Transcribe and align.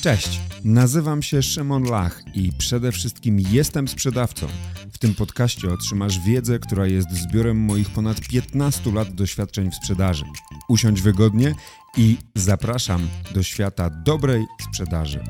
Cześć, 0.00 0.40
nazywam 0.64 1.22
się 1.22 1.42
Szymon 1.42 1.82
Lach 1.82 2.22
i 2.34 2.52
przede 2.58 2.92
wszystkim 2.92 3.40
jestem 3.40 3.88
sprzedawcą. 3.88 4.46
W 4.92 4.98
tym 4.98 5.14
podcaście 5.14 5.68
otrzymasz 5.68 6.20
wiedzę, 6.20 6.58
która 6.58 6.86
jest 6.86 7.10
zbiorem 7.12 7.56
moich 7.56 7.90
ponad 7.90 8.20
15 8.20 8.92
lat 8.92 9.14
doświadczeń 9.14 9.70
w 9.70 9.74
sprzedaży. 9.74 10.24
Usiądź 10.68 11.02
wygodnie 11.02 11.54
i 11.96 12.16
zapraszam 12.34 13.08
do 13.34 13.42
świata 13.42 13.90
dobrej 13.90 14.44
sprzedaży. 14.68 15.24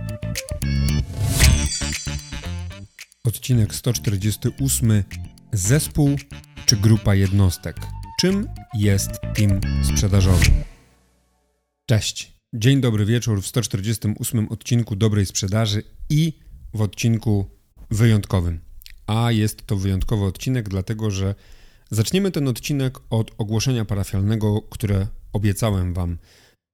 Odcinek 3.24 3.74
148. 3.74 5.04
Zespół 5.52 6.16
czy 6.66 6.76
grupa 6.76 7.14
jednostek? 7.14 7.76
Czym 8.20 8.48
jest 8.74 9.10
team 9.34 9.60
sprzedażowy? 9.82 10.44
Cześć. 11.86 12.37
Dzień 12.54 12.80
dobry 12.80 13.04
wieczór 13.04 13.42
w 13.42 13.46
148 13.46 14.48
odcinku 14.48 14.96
dobrej 14.96 15.26
sprzedaży 15.26 15.82
i 16.10 16.32
w 16.74 16.80
odcinku 16.80 17.50
wyjątkowym. 17.90 18.60
A 19.06 19.32
jest 19.32 19.66
to 19.66 19.76
wyjątkowy 19.76 20.24
odcinek, 20.24 20.68
dlatego 20.68 21.10
że 21.10 21.34
zaczniemy 21.90 22.30
ten 22.30 22.48
odcinek 22.48 22.98
od 23.10 23.30
ogłoszenia 23.38 23.84
parafialnego, 23.84 24.62
które 24.62 25.06
obiecałem 25.32 25.94
Wam 25.94 26.18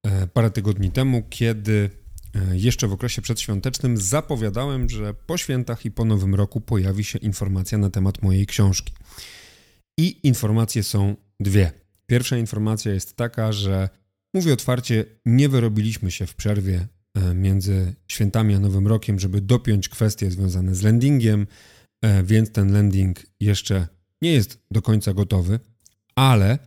e, 0.06 0.26
parę 0.26 0.50
tygodni 0.50 0.90
temu, 0.90 1.22
kiedy 1.30 1.91
e, 2.34 2.56
jeszcze 2.56 2.88
w 2.88 2.92
okresie 2.92 3.22
przedświątecznym 3.22 3.96
zapowiadałem, 3.96 4.88
że 4.88 5.14
po 5.14 5.36
świętach 5.36 5.84
i 5.84 5.91
po 5.91 6.04
nowym 6.04 6.34
roku 6.34 6.60
pojawi 6.60 7.04
się 7.04 7.18
informacja 7.18 7.78
na 7.78 7.91
temat 7.91 8.22
mojej 8.22 8.46
książki. 8.46 8.92
I 9.98 10.20
informacje 10.22 10.82
są 10.82 11.16
dwie. 11.41 11.72
Pierwsza 12.06 12.36
informacja 12.36 12.92
jest 12.92 13.16
taka, 13.16 13.52
że 13.52 13.88
mówię 14.34 14.52
otwarcie, 14.52 15.04
nie 15.26 15.48
wyrobiliśmy 15.48 16.10
się 16.10 16.26
w 16.26 16.34
przerwie 16.34 16.88
e, 17.14 17.34
między 17.34 17.94
świętami 18.08 18.54
a 18.54 18.58
Nowym 18.58 18.86
Rokiem, 18.86 19.18
żeby 19.18 19.40
dopiąć 19.40 19.88
kwestie 19.88 20.30
związane 20.30 20.74
z 20.74 20.82
landingiem, 20.82 21.46
e, 22.02 22.22
więc 22.22 22.52
ten 22.52 22.72
landing 22.72 23.22
jeszcze 23.41 23.88
nie 24.22 24.32
jest 24.32 24.58
do 24.70 24.82
końca 24.82 25.14
gotowy, 25.14 25.60
ale 26.14 26.58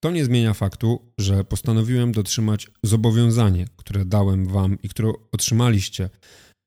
to 0.00 0.10
nie 0.10 0.24
zmienia 0.24 0.54
faktu, 0.54 1.12
że 1.18 1.44
postanowiłem 1.44 2.12
dotrzymać 2.12 2.70
zobowiązanie, 2.82 3.66
które 3.76 4.04
dałem 4.04 4.46
Wam 4.46 4.78
i 4.82 4.88
które 4.88 5.12
otrzymaliście 5.32 6.10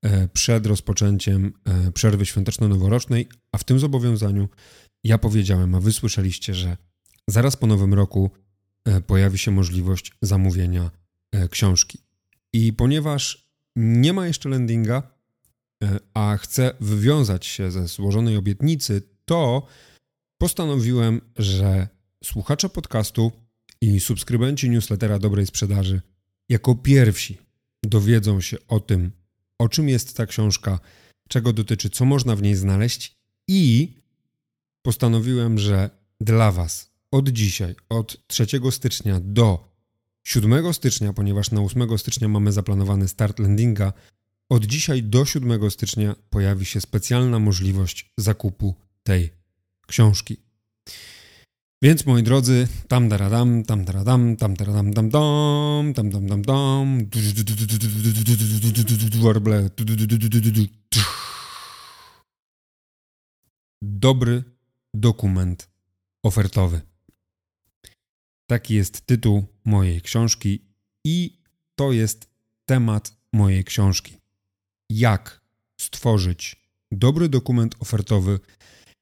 e, 0.04 0.28
przed 0.28 0.66
rozpoczęciem 0.66 1.54
przerwy 1.94 2.26
świąteczno-noworocznej, 2.26 3.28
a 3.52 3.58
w 3.58 3.64
tym 3.64 3.80
zobowiązaniu 3.80 4.50
ja 5.04 5.18
powiedziałem, 5.18 5.76
a 5.76 5.80
Wy 5.80 5.94
słyszeliście, 5.94 6.54
że 6.54 6.78
zaraz 7.28 7.56
po 7.56 7.68
nowym 7.68 7.94
roku 7.94 8.32
pojawi 9.08 9.38
się 9.38 9.52
możliwość 9.52 10.12
zamówienia 10.22 10.92
e, 11.32 11.48
książki. 11.48 12.00
I 12.54 12.74
ponieważ 12.74 13.48
nie 13.76 14.14
ma 14.14 14.28
jeszcze 14.28 14.50
landinga, 14.50 15.04
e, 15.84 16.00
a 16.14 16.38
chcę 16.38 16.74
wywiązać 16.80 17.46
się 17.46 17.72
ze 17.72 17.88
złożonej 17.88 18.38
obietnicy, 18.38 19.02
to 19.26 19.68
postanowiłem, 20.38 21.22
że 21.38 21.88
słuchacze 22.24 22.70
podcastu 22.70 23.32
i 23.82 24.00
subskrybenci 24.00 24.70
newslettera 24.70 25.20
dobrej 25.20 25.48
sprzedaży 25.48 26.02
jako 26.50 26.76
pierwsi 26.76 27.38
dowiedzą 27.84 28.42
się 28.42 28.58
o 28.68 28.80
tym, 28.80 29.12
o 29.60 29.70
czym 29.70 29.90
jest 29.90 30.18
ta 30.18 30.26
książka, 30.26 30.80
czego 31.30 31.54
dotyczy, 31.54 31.90
co 31.90 32.06
można 32.06 32.36
w 32.36 32.42
niej 32.42 32.56
znaleźć 32.56 33.18
i 33.48 33.94
postanowiłem, 34.82 35.60
że 35.60 35.90
dla 36.22 36.52
Was 36.52 36.97
od 37.12 37.30
dzisiaj, 37.30 37.76
od 37.90 38.28
3 38.28 38.46
stycznia 38.72 39.20
do 39.24 39.78
7 40.24 40.74
stycznia, 40.74 41.14
ponieważ 41.14 41.52
na 41.52 41.62
8 41.62 41.98
stycznia 41.98 42.28
mamy 42.28 42.52
zaplanowany 42.52 43.08
start 43.08 43.40
landinga, 43.40 43.94
od 44.50 44.66
dzisiaj 44.66 45.04
do 45.04 45.26
7 45.26 45.72
stycznia 45.72 46.16
pojawi 46.30 46.66
się 46.66 46.82
specjalna 46.82 47.40
możliwość 47.40 48.14
zakupu 48.18 48.76
tej 49.04 49.30
książki. 49.88 50.38
Więc 51.82 52.06
moi 52.06 52.24
drodzy, 52.24 52.68
tam 52.88 53.10
daradam, 53.10 53.64
tam 53.64 53.86
daradam, 53.86 54.36
tam 54.36 54.54
daradam, 54.54 54.94
dam 54.94 55.10
dom, 55.10 55.94
tam 55.94 56.10
dam 56.10 56.28
dam 56.28 56.42
dom, 56.42 57.00
warble, 59.22 59.70
dobry 63.82 64.44
dokument 64.94 65.70
ofertowy. 66.24 66.82
Taki 68.48 68.76
jest 68.76 69.02
tytuł 69.02 69.46
mojej 69.66 70.02
książki 70.02 70.62
i 71.06 71.42
to 71.76 71.92
jest 71.92 72.30
temat 72.66 73.18
mojej 73.34 73.64
książki. 73.64 74.18
Jak 74.90 75.42
stworzyć 75.82 76.56
dobry 76.92 77.30
dokument 77.30 77.76
ofertowy, 77.80 78.40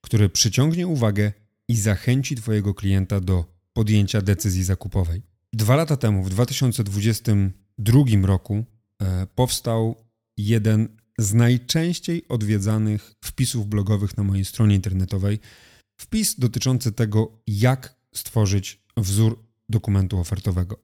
który 0.02 0.30
przyciągnie 0.30 0.88
uwagę 0.88 1.32
i 1.68 1.78
zachęci 1.78 2.36
Twojego 2.36 2.74
klienta 2.74 3.20
do 3.20 3.46
podjęcia 3.74 4.22
decyzji 4.22 4.64
zakupowej. 4.64 5.22
Dwa 5.54 5.76
lata 5.76 5.98
temu, 5.98 6.24
w 6.24 6.30
2022 6.30 8.26
roku, 8.26 8.66
e, 9.02 9.28
powstał 9.36 9.96
jeden 10.38 10.98
z 11.18 11.34
najczęściej 11.34 12.28
odwiedzanych 12.28 13.14
wpisów 13.24 13.68
blogowych 13.68 14.18
na 14.18 14.24
mojej 14.24 14.46
stronie 14.46 14.76
internetowej. 14.76 15.40
Wpis 15.98 16.40
dotyczący 16.40 16.92
tego, 16.92 17.42
jak 17.48 17.96
stworzyć 18.16 18.85
wzór 18.98 19.44
dokumentu 19.70 20.20
ofertowego. 20.20 20.80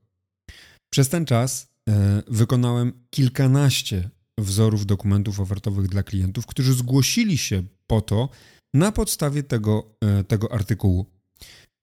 Przez 0.89 1.09
ten 1.09 1.25
czas 1.25 1.67
e, 1.89 2.23
wykonałem 2.27 2.93
kilkanaście 3.09 4.09
wzorów 4.37 4.85
dokumentów 4.85 5.39
ofertowych 5.39 5.87
dla 5.87 6.03
klientów, 6.03 6.45
którzy 6.45 6.73
zgłosili 6.73 7.37
się 7.37 7.63
po 7.87 8.01
to 8.01 8.29
na 8.73 8.91
podstawie 8.91 9.43
tego, 9.43 9.95
e, 10.01 10.23
tego 10.23 10.53
artykułu. 10.53 11.05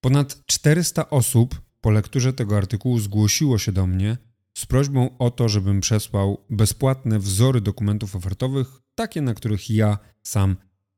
Ponad 0.01 0.47
400 0.47 1.11
osób 1.11 1.61
po 1.81 1.91
lekturze 1.91 2.33
tego 2.33 2.57
artykułu 2.57 2.99
zgłosiło 2.99 3.59
się 3.59 3.73
do 3.73 3.87
mnie 3.87 4.17
z 4.59 4.67
prośbą 4.67 5.19
o 5.19 5.31
to, 5.31 5.49
żebym 5.49 5.81
przesłał 5.81 6.45
bezpłatne 6.51 7.19
wzory 7.19 7.61
dokumentów 7.61 8.17
ofertowych, 8.17 8.69
takie 8.95 9.23
na 9.23 9.35
których 9.35 9.71
ja 9.71 9.99
sam 10.23 10.57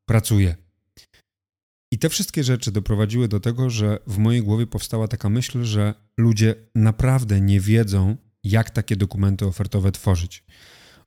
pracuję. 0.09 0.57
I 1.93 1.99
te 1.99 2.09
wszystkie 2.09 2.45
rzeczy 2.45 2.73
doprowadziły 2.73 3.29
do 3.29 3.41
tego, 3.41 3.71
że 3.71 3.99
w 4.07 4.19
mojej 4.19 4.43
głowie 4.43 4.67
powstała 4.67 5.09
taka 5.09 5.29
myśl, 5.29 5.65
że 5.65 5.95
ludzie 6.19 6.55
naprawdę 6.75 7.41
nie 7.41 7.61
wiedzą, 7.61 8.17
jak 8.45 8.71
takie 8.71 8.97
dokumenty 8.97 9.47
ofertowe 9.47 9.93
tworzyć. 9.93 10.45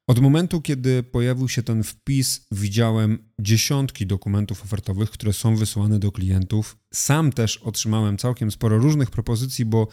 Od 0.07 0.19
momentu, 0.19 0.61
kiedy 0.61 1.03
pojawił 1.03 1.49
się 1.49 1.63
ten 1.63 1.83
wpis, 1.83 2.47
widziałem 2.51 3.29
dziesiątki 3.39 4.07
dokumentów 4.07 4.63
ofertowych, 4.63 5.11
które 5.11 5.33
są 5.33 5.55
wysyłane 5.55 5.99
do 5.99 6.11
klientów. 6.11 6.77
Sam 6.93 7.31
też 7.31 7.57
otrzymałem 7.57 8.17
całkiem 8.17 8.51
sporo 8.51 8.77
różnych 8.77 9.11
propozycji, 9.11 9.65
bo 9.65 9.87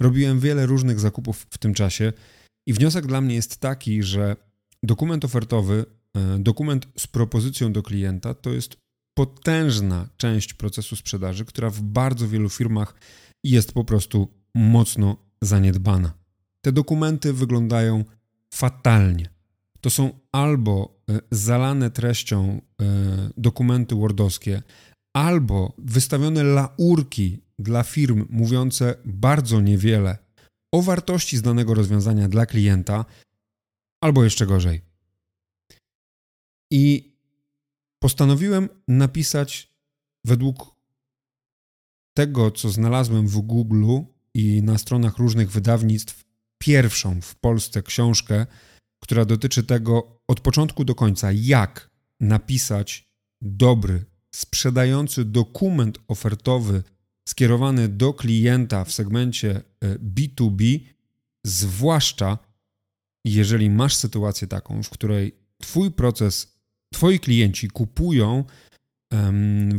robiłem 0.00 0.40
wiele 0.40 0.66
różnych 0.66 1.00
zakupów 1.00 1.46
w 1.50 1.58
tym 1.58 1.74
czasie. 1.74 2.12
I 2.66 2.72
wniosek 2.72 3.06
dla 3.06 3.20
mnie 3.20 3.34
jest 3.34 3.56
taki, 3.56 4.02
że 4.02 4.36
dokument 4.82 5.24
ofertowy, 5.24 5.84
e, 6.16 6.38
dokument 6.38 6.88
z 6.98 7.06
propozycją 7.06 7.72
do 7.72 7.82
klienta, 7.82 8.34
to 8.34 8.50
jest 8.50 8.85
potężna 9.18 10.08
część 10.16 10.54
procesu 10.54 10.96
sprzedaży, 10.96 11.44
która 11.44 11.70
w 11.70 11.80
bardzo 11.80 12.28
wielu 12.28 12.48
firmach 12.48 12.94
jest 13.44 13.72
po 13.72 13.84
prostu 13.84 14.28
mocno 14.54 15.16
zaniedbana. 15.42 16.12
Te 16.60 16.72
dokumenty 16.72 17.32
wyglądają 17.32 18.04
fatalnie. 18.54 19.28
To 19.80 19.90
są 19.90 20.10
albo 20.32 21.00
e, 21.10 21.20
zalane 21.30 21.90
treścią 21.90 22.60
e, 22.82 22.84
dokumenty 23.36 23.94
wordowskie, 23.94 24.62
albo 25.16 25.72
wystawione 25.78 26.42
laurki 26.44 27.42
dla 27.58 27.82
firm 27.82 28.26
mówiące 28.30 28.94
bardzo 29.04 29.60
niewiele 29.60 30.18
o 30.72 30.82
wartości 30.82 31.36
z 31.36 31.42
danego 31.42 31.74
rozwiązania 31.74 32.28
dla 32.28 32.46
klienta, 32.46 33.04
albo 34.00 34.24
jeszcze 34.24 34.46
gorzej. 34.46 34.82
I 36.70 37.15
postanowiłem 38.06 38.68
napisać 38.88 39.72
według 40.24 40.76
tego, 42.16 42.50
co 42.50 42.70
znalazłem 42.70 43.28
w 43.28 43.38
Google 43.40 43.98
i 44.34 44.62
na 44.62 44.78
stronach 44.78 45.18
różnych 45.18 45.50
wydawnictw, 45.50 46.24
pierwszą 46.58 47.20
w 47.20 47.34
Polsce 47.34 47.82
książkę, 47.82 48.46
która 49.02 49.24
dotyczy 49.24 49.64
tego 49.64 50.20
od 50.28 50.40
początku 50.40 50.84
do 50.84 50.94
końca, 50.94 51.32
jak 51.32 51.90
napisać 52.20 53.10
dobry, 53.42 54.04
sprzedający 54.34 55.24
dokument 55.24 55.98
ofertowy 56.08 56.82
skierowany 57.28 57.88
do 57.88 58.14
klienta 58.14 58.84
w 58.84 58.92
segmencie 58.92 59.62
B2B, 60.14 60.76
e, 60.76 60.94
zwłaszcza 61.46 62.38
jeżeli 63.24 63.70
masz 63.70 63.94
sytuację 63.94 64.48
taką, 64.48 64.82
w 64.82 64.90
której 64.90 65.46
Twój 65.58 65.90
proces 65.90 66.55
Twoi 66.96 67.20
klienci 67.20 67.68
kupują 67.68 68.44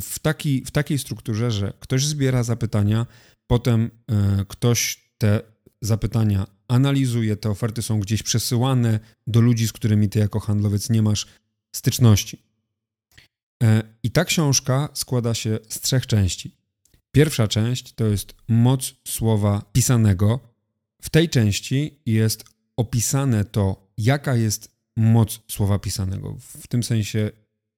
w, 0.02 0.20
taki, 0.22 0.66
w 0.66 0.72
takiej 0.72 1.00
strukturze, 1.00 1.52
że 1.52 1.74
ktoś 1.80 2.06
zbiera 2.06 2.44
zapytania, 2.44 3.06
potem 3.48 3.92
e, 4.12 4.46
ktoś 4.48 5.10
te 5.18 5.42
zapytania 5.82 6.48
analizuje, 6.68 7.36
te 7.36 7.50
oferty 7.50 7.82
są 7.82 8.00
gdzieś 8.00 8.24
przesyłane 8.24 9.00
do 9.28 9.42
ludzi, 9.42 9.68
z 9.68 9.74
którymi 9.74 10.10
ty 10.10 10.20
jako 10.20 10.40
handlowiec 10.40 10.90
nie 10.90 11.02
masz 11.02 11.28
styczności. 11.76 12.42
E, 13.64 13.84
I 14.04 14.12
ta 14.12 14.26
książka 14.26 14.90
składa 14.94 15.34
się 15.34 15.60
z 15.70 15.82
trzech 15.82 16.08
części. 16.08 16.56
Pierwsza 17.12 17.48
część 17.48 17.94
to 17.94 18.06
jest 18.06 18.36
moc 18.48 18.96
słowa 19.08 19.62
pisanego. 19.72 20.40
W 21.02 21.10
tej 21.10 21.30
części 21.30 22.00
jest 22.06 22.46
opisane 22.76 23.46
to, 23.46 23.92
jaka 23.98 24.36
jest 24.36 24.77
moc 24.98 25.40
słowa 25.48 25.80
pisanego. 25.80 26.36
W 26.40 26.68
tym 26.68 26.84
sensie, 26.84 27.32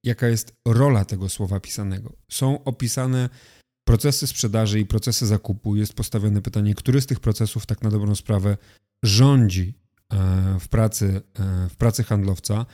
jaka 0.04 0.27
jest 0.27 0.56
rola 0.66 1.06
tego 1.06 1.30
słowa 1.30 1.60
pisanego. 1.60 2.13
Są 2.31 2.63
opisane 2.63 3.30
procesy 3.88 4.27
sprzedaży 4.27 4.80
i 4.80 4.86
procesy 4.86 5.27
zakupu. 5.27 5.75
Jest 5.75 5.94
postawione 5.94 6.42
pytanie, 6.42 6.75
który 6.75 7.01
z 7.01 7.06
tych 7.06 7.19
procesów 7.19 7.66
tak 7.66 7.81
na 7.81 7.89
dobrą 7.89 8.16
sprawę 8.16 8.57
rządzi 9.04 9.74
e, 10.13 10.60
w 10.60 10.68
pracy, 10.68 11.21
e, 11.39 11.69
w 11.69 11.75
pracy 11.75 12.04
handlowca. 12.04 12.66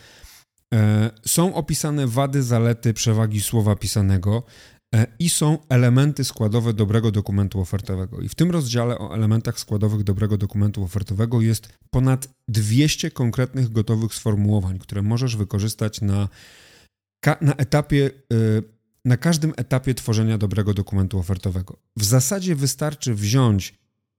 E, 0.74 1.12
są 1.26 1.54
opisane 1.54 2.08
wady, 2.08 2.44
zalety, 2.44 2.94
przewagi 2.94 3.42
słowa 3.42 3.76
pisanego 3.76 4.44
i 5.20 5.30
są 5.30 5.58
elementy 5.70 6.24
składowe 6.24 6.74
dobrego 6.74 7.12
dokumentu 7.12 7.62
ofertowego. 7.62 8.22
I 8.22 8.30
w 8.30 8.36
tym 8.36 8.52
rozdziale 8.52 8.98
o 8.98 9.16
elementach 9.16 9.60
składowych 9.60 10.04
dobrego 10.04 10.38
dokumentu 10.38 10.84
ofertowego 10.84 11.42
jest 11.42 11.70
ponad 11.90 12.28
200 12.48 13.12
konkretnych 13.12 13.72
gotowych 13.72 14.14
sformułowań, 14.14 14.80
które 14.80 15.02
możesz 15.02 15.36
wykorzystać 15.36 16.02
na, 16.02 16.30
na 17.42 17.54
etapie 17.54 18.12
na 19.06 19.18
każdym 19.18 19.54
etapie 19.58 19.94
tworzenia 19.94 20.38
dobrego 20.38 20.74
dokumentu 20.74 21.20
ofertowego. 21.20 21.78
W 21.98 22.04
zasadzie 22.04 22.56
wystarczy 22.56 23.16
wziąć 23.16 23.74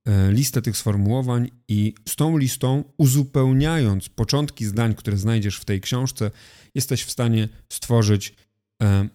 e, 0.04 0.32
listę 0.32 0.62
tych 0.62 0.76
sformułowań 0.76 1.50
i 1.68 1.94
z 2.08 2.16
tą 2.16 2.36
listą, 2.36 2.84
uzupełniając 2.96 4.08
początki 4.08 4.64
zdań, 4.64 4.94
które 4.94 5.16
znajdziesz 5.16 5.56
w 5.56 5.64
tej 5.64 5.80
książce, 5.80 6.30
jesteś 6.74 7.04
w 7.04 7.10
stanie 7.10 7.48
stworzyć 7.72 8.34
e, 8.82 9.08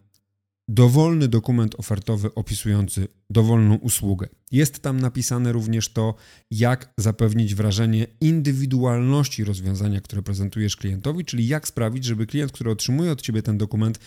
dowolny 0.73 1.27
dokument 1.27 1.75
ofertowy 1.77 2.35
opisujący 2.35 3.07
dowolną 3.29 3.75
usługę. 3.75 4.27
Jest 4.51 4.79
tam 4.79 4.99
napisane 4.99 5.51
również 5.51 5.93
to, 5.93 6.15
jak 6.51 6.93
zapewnić 6.97 7.55
wrażenie 7.55 8.07
indywidualności 8.21 9.43
rozwiązania, 9.43 10.01
które 10.01 10.21
prezentujesz 10.21 10.75
klientowi, 10.75 11.25
czyli 11.25 11.47
jak 11.47 11.67
sprawić, 11.67 12.05
żeby 12.05 12.27
klient, 12.27 12.51
który 12.51 12.71
otrzymuje 12.71 13.11
od 13.11 13.21
ciebie 13.21 13.41
ten 13.41 13.57
dokument, 13.57 13.99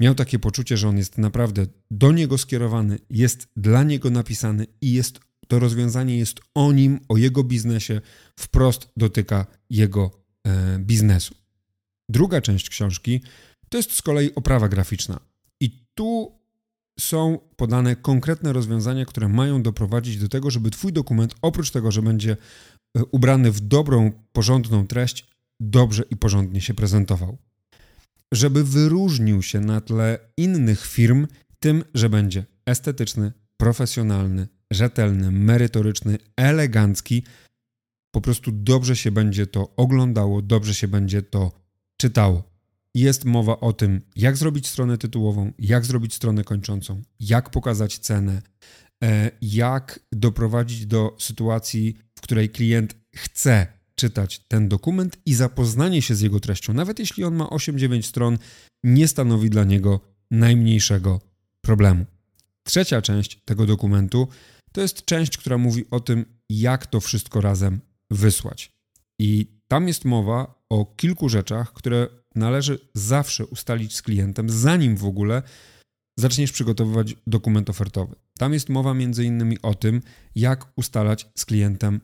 miał 0.00 0.14
takie 0.14 0.38
poczucie, 0.38 0.76
że 0.76 0.88
on 0.88 0.96
jest 0.98 1.18
naprawdę 1.18 1.66
do 1.90 2.12
niego 2.12 2.38
skierowany, 2.38 2.98
jest 3.10 3.48
dla 3.56 3.82
niego 3.82 4.10
napisany 4.10 4.66
i 4.80 4.92
jest 4.92 5.20
to 5.48 5.58
rozwiązanie 5.58 6.18
jest 6.18 6.40
o 6.54 6.72
nim, 6.72 7.00
o 7.08 7.16
jego 7.16 7.44
biznesie, 7.44 8.00
wprost 8.36 8.88
dotyka 8.96 9.46
jego 9.70 10.10
e, 10.46 10.78
biznesu. 10.78 11.34
Druga 12.08 12.40
część 12.40 12.70
książki 12.70 13.20
to 13.68 13.76
jest 13.76 13.92
z 13.92 14.02
kolei 14.02 14.34
oprawa 14.34 14.68
graficzna. 14.68 15.31
I 15.62 15.86
tu 15.94 16.38
są 17.00 17.38
podane 17.56 17.96
konkretne 17.96 18.52
rozwiązania, 18.52 19.04
które 19.04 19.28
mają 19.28 19.62
doprowadzić 19.62 20.18
do 20.18 20.28
tego, 20.28 20.50
żeby 20.50 20.70
Twój 20.70 20.92
dokument, 20.92 21.34
oprócz 21.42 21.70
tego, 21.70 21.90
że 21.90 22.02
będzie 22.02 22.36
e, 22.96 23.04
ubrany 23.04 23.52
w 23.52 23.60
dobrą, 23.60 24.12
porządną 24.32 24.86
treść, 24.86 25.26
dobrze 25.60 26.02
i 26.10 26.16
porządnie 26.16 26.60
się 26.60 26.74
prezentował 26.74 27.38
żeby 28.32 28.64
wyróżnił 28.64 29.42
się 29.42 29.60
na 29.60 29.80
tle 29.80 30.18
innych 30.36 30.86
firm 30.86 31.26
tym, 31.58 31.84
że 31.94 32.08
będzie 32.08 32.44
estetyczny, 32.66 33.32
profesjonalny, 33.56 34.48
rzetelny, 34.70 35.30
merytoryczny, 35.30 36.18
elegancki. 36.36 37.24
Po 38.10 38.20
prostu 38.20 38.50
dobrze 38.52 38.96
się 38.96 39.10
będzie 39.10 39.46
to 39.46 39.76
oglądało, 39.76 40.42
dobrze 40.42 40.74
się 40.74 40.88
będzie 40.88 41.22
to 41.22 41.52
czytało. 41.96 42.51
Jest 42.94 43.24
mowa 43.24 43.60
o 43.60 43.72
tym, 43.72 44.00
jak 44.16 44.36
zrobić 44.36 44.66
stronę 44.66 44.98
tytułową, 44.98 45.52
jak 45.58 45.84
zrobić 45.84 46.14
stronę 46.14 46.44
kończącą, 46.44 47.02
jak 47.20 47.50
pokazać 47.50 47.98
cenę, 47.98 48.42
e, 49.04 49.30
jak 49.42 50.00
doprowadzić 50.12 50.86
do 50.86 51.16
sytuacji, 51.18 51.96
w 52.18 52.20
której 52.20 52.50
klient 52.50 52.96
chce 53.14 53.66
czytać 53.94 54.38
ten 54.48 54.68
dokument 54.68 55.18
i 55.26 55.34
zapoznanie 55.34 56.02
się 56.02 56.14
z 56.14 56.20
jego 56.20 56.40
treścią, 56.40 56.74
nawet 56.74 56.98
jeśli 56.98 57.24
on 57.24 57.34
ma 57.34 57.44
8-9 57.44 58.02
stron, 58.02 58.38
nie 58.84 59.08
stanowi 59.08 59.50
dla 59.50 59.64
niego 59.64 60.00
najmniejszego 60.30 61.20
problemu. 61.60 62.04
Trzecia 62.64 63.02
część 63.02 63.42
tego 63.44 63.66
dokumentu 63.66 64.28
to 64.72 64.80
jest 64.80 65.04
część, 65.04 65.36
która 65.36 65.58
mówi 65.58 65.84
o 65.90 66.00
tym, 66.00 66.24
jak 66.48 66.86
to 66.86 67.00
wszystko 67.00 67.40
razem 67.40 67.80
wysłać. 68.10 68.72
I 69.18 69.46
tam 69.68 69.88
jest 69.88 70.04
mowa 70.04 70.64
o 70.68 70.86
kilku 70.86 71.28
rzeczach, 71.28 71.72
które 71.72 72.08
należy 72.34 72.78
zawsze 72.94 73.46
ustalić 73.46 73.96
z 73.96 74.02
klientem, 74.02 74.50
zanim 74.50 74.96
w 74.96 75.04
ogóle 75.04 75.42
zaczniesz 76.18 76.52
przygotowywać 76.52 77.14
dokument 77.26 77.70
ofertowy. 77.70 78.14
Tam 78.38 78.52
jest 78.52 78.68
mowa 78.68 78.94
innymi 79.24 79.62
o 79.62 79.74
tym, 79.74 80.02
jak 80.34 80.72
ustalać 80.76 81.28
z 81.38 81.44
klientem 81.44 82.00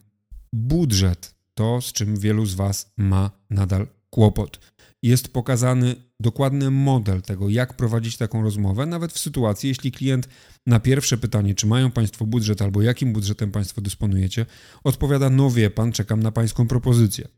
budżet 0.52 1.34
to, 1.54 1.80
z 1.80 1.92
czym 1.92 2.16
wielu 2.16 2.46
z 2.46 2.54
Was 2.54 2.92
ma 2.96 3.30
nadal 3.50 3.86
kłopot. 4.10 4.60
Jest 5.02 5.32
pokazany 5.32 5.96
dokładny 6.20 6.70
model 6.70 7.22
tego, 7.22 7.48
jak 7.48 7.76
prowadzić 7.76 8.16
taką 8.16 8.42
rozmowę, 8.42 8.86
nawet 8.86 9.12
w 9.12 9.18
sytuacji, 9.18 9.68
jeśli 9.68 9.92
klient 9.92 10.28
na 10.66 10.80
pierwsze 10.80 11.18
pytanie, 11.18 11.54
czy 11.54 11.66
mają 11.66 11.90
Państwo 11.90 12.26
budżet 12.26 12.62
albo 12.62 12.82
jakim 12.82 13.12
budżetem 13.12 13.50
Państwo 13.50 13.80
dysponujecie, 13.80 14.46
odpowiada: 14.84 15.30
No 15.30 15.50
wie 15.50 15.70
Pan, 15.70 15.92
czekam 15.92 16.22
na 16.22 16.32
Pańską 16.32 16.68
propozycję. 16.68 17.28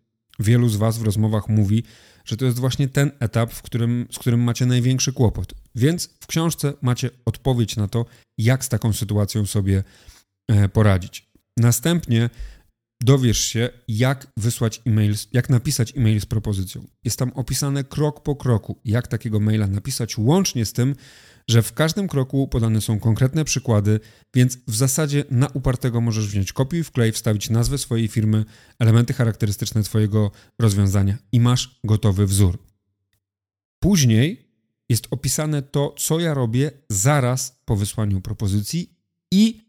Wielu 0.40 0.68
z 0.68 0.76
Was 0.76 0.98
w 0.98 1.02
rozmowach 1.02 1.48
mówi, 1.48 1.82
że 2.24 2.36
to 2.36 2.44
jest 2.44 2.58
właśnie 2.58 2.88
ten 2.88 3.10
etap, 3.20 3.52
w 3.52 3.62
którym, 3.62 4.06
z 4.12 4.18
którym 4.18 4.40
macie 4.40 4.66
największy 4.66 5.12
kłopot. 5.12 5.54
Więc 5.74 6.10
w 6.20 6.26
książce 6.26 6.72
macie 6.82 7.10
odpowiedź 7.24 7.76
na 7.76 7.88
to, 7.88 8.06
jak 8.38 8.64
z 8.64 8.68
taką 8.68 8.92
sytuacją 8.92 9.46
sobie 9.46 9.84
e, 10.48 10.68
poradzić. 10.68 11.30
Następnie 11.56 12.30
dowiesz 13.00 13.38
się, 13.38 13.68
jak 13.88 14.26
wysłać 14.36 14.82
e-mail, 14.86 15.14
jak 15.32 15.50
napisać 15.50 15.96
e-mail 15.96 16.20
z 16.20 16.26
propozycją. 16.26 16.86
Jest 17.04 17.18
tam 17.18 17.32
opisane 17.34 17.84
krok 17.84 18.22
po 18.22 18.36
kroku, 18.36 18.80
jak 18.84 19.08
takiego 19.08 19.40
maila 19.40 19.66
napisać, 19.66 20.18
łącznie 20.18 20.64
z 20.64 20.72
tym, 20.72 20.94
że 21.48 21.62
w 21.62 21.72
każdym 21.72 22.08
kroku 22.08 22.48
podane 22.48 22.80
są 22.80 23.00
konkretne 23.00 23.44
przykłady, 23.44 24.00
więc 24.34 24.58
w 24.68 24.76
zasadzie 24.76 25.24
na 25.30 25.48
upartego 25.48 26.00
możesz 26.00 26.28
wziąć 26.28 26.52
kopiuj, 26.52 26.84
wklej, 26.84 27.12
wstawić 27.12 27.50
nazwę 27.50 27.78
swojej 27.78 28.08
firmy, 28.08 28.44
elementy 28.78 29.12
charakterystyczne 29.12 29.82
Twojego 29.82 30.30
rozwiązania 30.58 31.18
i 31.32 31.40
masz 31.40 31.80
gotowy 31.84 32.26
wzór. 32.26 32.58
Później 33.82 34.50
jest 34.88 35.06
opisane 35.10 35.62
to, 35.62 35.94
co 35.98 36.20
ja 36.20 36.34
robię 36.34 36.70
zaraz 36.90 37.60
po 37.64 37.76
wysłaniu 37.76 38.20
propozycji 38.20 38.94
i 39.32 39.60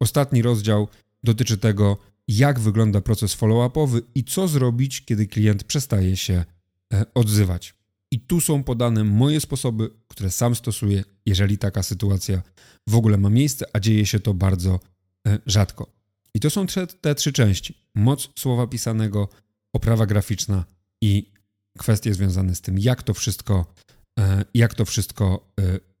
ostatni 0.00 0.42
rozdział 0.42 0.88
dotyczy 1.24 1.58
tego, 1.58 1.98
jak 2.30 2.60
wygląda 2.60 3.00
proces 3.00 3.34
follow-upowy 3.34 4.02
i 4.14 4.24
co 4.24 4.48
zrobić, 4.48 5.04
kiedy 5.04 5.26
klient 5.26 5.64
przestaje 5.64 6.16
się 6.16 6.44
e, 6.92 7.04
odzywać. 7.14 7.74
I 8.10 8.20
tu 8.20 8.40
są 8.40 8.64
podane 8.64 9.04
moje 9.04 9.40
sposoby, 9.40 9.90
które 10.08 10.30
sam 10.30 10.54
stosuję, 10.54 11.04
jeżeli 11.26 11.58
taka 11.58 11.82
sytuacja 11.82 12.42
w 12.88 12.94
ogóle 12.94 13.16
ma 13.16 13.30
miejsce, 13.30 13.66
a 13.72 13.80
dzieje 13.80 14.06
się 14.06 14.20
to 14.20 14.34
bardzo 14.34 14.80
e, 15.26 15.38
rzadko. 15.46 15.86
I 16.34 16.40
to 16.40 16.50
są 16.50 16.66
te 17.00 17.14
trzy 17.14 17.32
części: 17.32 17.74
moc 17.94 18.28
słowa 18.38 18.66
pisanego, 18.66 19.28
oprawa 19.72 20.06
graficzna 20.06 20.64
i 21.02 21.32
kwestie 21.78 22.14
związane 22.14 22.54
z 22.54 22.60
tym, 22.60 22.78
jak 22.78 23.02
to 23.02 23.14
wszystko, 23.14 23.74
e, 24.18 24.44
jak 24.54 24.74
to 24.74 24.84
wszystko 24.84 25.52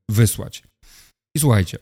wysłać. 0.08 0.62
I 1.34 1.40
słuchajcie, 1.40 1.78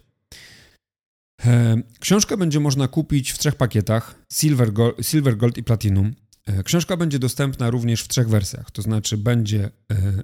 Książkę 2.00 2.36
będzie 2.36 2.60
można 2.60 2.88
kupić 2.88 3.32
w 3.32 3.38
trzech 3.38 3.54
pakietach: 3.54 4.14
Silver 4.32 4.72
Gold, 4.72 5.06
Silver 5.06 5.36
Gold 5.36 5.58
i 5.58 5.64
Platinum. 5.64 6.14
E, 6.46 6.62
książka 6.62 6.96
będzie 6.96 7.18
dostępna 7.18 7.70
również 7.70 8.02
w 8.02 8.08
trzech 8.08 8.28
wersjach, 8.28 8.70
to 8.70 8.82
znaczy 8.82 9.16
będzie 9.16 9.70
e, 9.92 10.22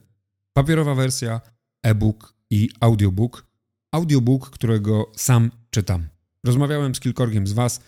papierowa 0.52 0.94
wersja, 0.94 1.40
e-book 1.82 2.34
i 2.50 2.70
audiobook. 2.80 3.46
Audiobook, 3.94 4.50
którego 4.50 5.12
sam 5.16 5.50
czytam. 5.70 6.08
Rozmawiałem 6.44 6.94
z 6.94 7.00
kilkorgiem 7.00 7.46
z 7.46 7.52
Was 7.52 7.80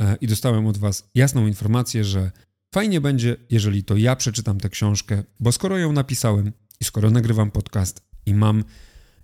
e, 0.00 0.16
i 0.20 0.26
dostałem 0.26 0.66
od 0.66 0.78
Was 0.78 1.10
jasną 1.14 1.46
informację, 1.46 2.04
że 2.04 2.30
fajnie 2.74 3.00
będzie, 3.00 3.36
jeżeli 3.50 3.84
to 3.84 3.96
ja 3.96 4.16
przeczytam 4.16 4.60
tę 4.60 4.68
książkę, 4.68 5.22
bo 5.40 5.52
skoro 5.52 5.78
ją 5.78 5.92
napisałem 5.92 6.52
i 6.80 6.84
skoro 6.84 7.10
nagrywam 7.10 7.50
podcast 7.50 8.02
i 8.26 8.34
mam, 8.34 8.64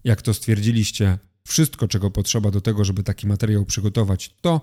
jak 0.04 0.22
to 0.22 0.34
stwierdziliście, 0.34 1.18
wszystko, 1.48 1.88
czego 1.88 2.10
potrzeba 2.10 2.50
do 2.50 2.60
tego, 2.60 2.84
żeby 2.84 3.02
taki 3.02 3.26
materiał 3.26 3.64
przygotować, 3.64 4.34
to 4.40 4.60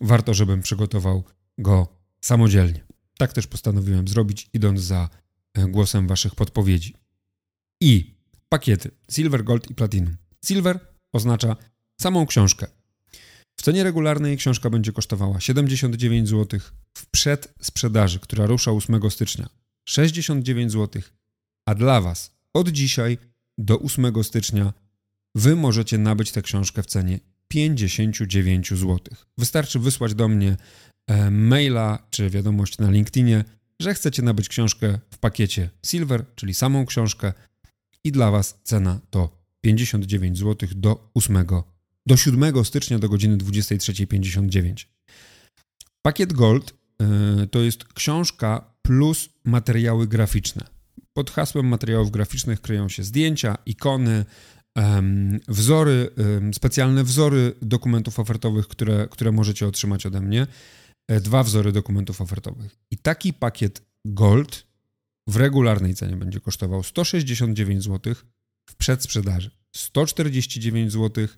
warto, 0.00 0.34
żebym 0.34 0.62
przygotował 0.62 1.24
go 1.58 1.88
samodzielnie. 2.20 2.84
Tak 3.18 3.32
też 3.32 3.46
postanowiłem 3.46 4.08
zrobić, 4.08 4.50
idąc 4.52 4.80
za 4.80 5.08
e, 5.54 5.66
głosem 5.68 6.06
Waszych 6.06 6.34
podpowiedzi. 6.34 6.94
I 7.80 8.14
pakiety 8.48 8.90
Silver, 9.10 9.44
Gold 9.44 9.70
i 9.70 9.74
Platinum. 9.74 10.16
Silver 10.44 10.78
oznacza 11.12 11.56
samą 12.00 12.26
książkę. 12.26 12.66
W 13.56 13.62
cenie 13.62 13.84
regularnej 13.84 14.36
książka 14.36 14.70
będzie 14.70 14.92
kosztowała 14.92 15.40
79 15.40 16.28
zł, 16.28 16.60
w 16.98 17.06
przedsprzedaży, 17.10 18.20
która 18.20 18.46
rusza 18.46 18.70
8 18.70 19.10
stycznia 19.10 19.48
69 19.88 20.72
zł, 20.72 21.02
a 21.68 21.74
dla 21.74 22.00
Was 22.00 22.30
od 22.54 22.68
dzisiaj 22.68 23.18
do 23.58 23.80
8 23.80 24.24
stycznia 24.24 24.72
Wy 25.34 25.56
możecie 25.56 25.98
nabyć 25.98 26.32
tę 26.32 26.42
książkę 26.42 26.82
w 26.82 26.86
cenie 26.86 27.20
59 27.48 28.70
zł. 28.70 28.98
Wystarczy 29.38 29.78
wysłać 29.78 30.14
do 30.14 30.28
mnie 30.28 30.56
e, 31.06 31.30
maila 31.30 32.06
czy 32.10 32.30
wiadomość 32.30 32.78
na 32.78 32.90
LinkedInie, 32.90 33.44
że 33.80 33.94
chcecie 33.94 34.22
nabyć 34.22 34.48
książkę 34.48 34.98
w 35.10 35.18
pakiecie 35.18 35.70
Silver, 35.86 36.24
czyli 36.34 36.54
samą 36.54 36.86
książkę 36.86 37.32
i 38.04 38.12
dla 38.12 38.30
Was 38.30 38.60
cena 38.62 39.00
to 39.10 39.44
59 39.60 40.38
zł 40.38 40.68
do 40.76 41.10
8 41.14 41.46
do 42.06 42.16
7 42.16 42.64
stycznia 42.64 42.98
do 42.98 43.08
godziny 43.08 43.36
23.59. 43.36 44.86
Pakiet 46.02 46.32
Gold 46.32 46.74
yy, 47.00 47.46
to 47.46 47.60
jest 47.60 47.84
książka 47.84 48.74
plus 48.82 49.28
materiały 49.44 50.06
graficzne. 50.06 50.66
Pod 51.12 51.30
hasłem 51.30 51.66
materiałów 51.66 52.10
graficznych 52.10 52.60
kryją 52.60 52.88
się 52.88 53.02
zdjęcia, 53.02 53.58
ikony, 53.66 54.24
wzory, 55.48 56.10
specjalne 56.54 57.04
wzory 57.04 57.54
dokumentów 57.62 58.20
ofertowych, 58.20 58.68
które, 58.68 59.08
które 59.10 59.32
możecie 59.32 59.66
otrzymać 59.66 60.06
ode 60.06 60.20
mnie. 60.20 60.46
E, 61.08 61.20
dwa 61.20 61.42
wzory 61.42 61.72
dokumentów 61.72 62.20
ofertowych. 62.20 62.76
I 62.90 62.98
taki 62.98 63.32
pakiet 63.32 63.82
Gold 64.04 64.66
w 65.26 65.36
regularnej 65.36 65.94
cenie 65.94 66.16
będzie 66.16 66.40
kosztował 66.40 66.82
169 66.82 67.84
zł, 67.84 68.14
w 68.70 68.74
przedsprzedaży 68.76 69.50
149 69.76 70.92
zł, 70.92 71.28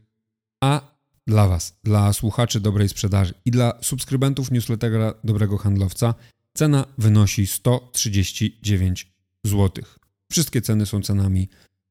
a 0.64 0.96
dla 1.26 1.48
Was, 1.48 1.78
dla 1.84 2.12
słuchaczy 2.12 2.60
dobrej 2.60 2.88
sprzedaży 2.88 3.34
i 3.44 3.50
dla 3.50 3.78
subskrybentów 3.82 4.50
newslettera 4.50 5.14
Dobrego 5.24 5.58
Handlowca 5.58 6.14
cena 6.54 6.86
wynosi 6.98 7.46
139 7.46 9.12
zł. 9.44 9.84
Wszystkie 10.32 10.62
ceny 10.62 10.86
są 10.86 11.02
cenami 11.02 11.48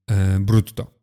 e, 0.08 0.40
brutto. 0.40 0.95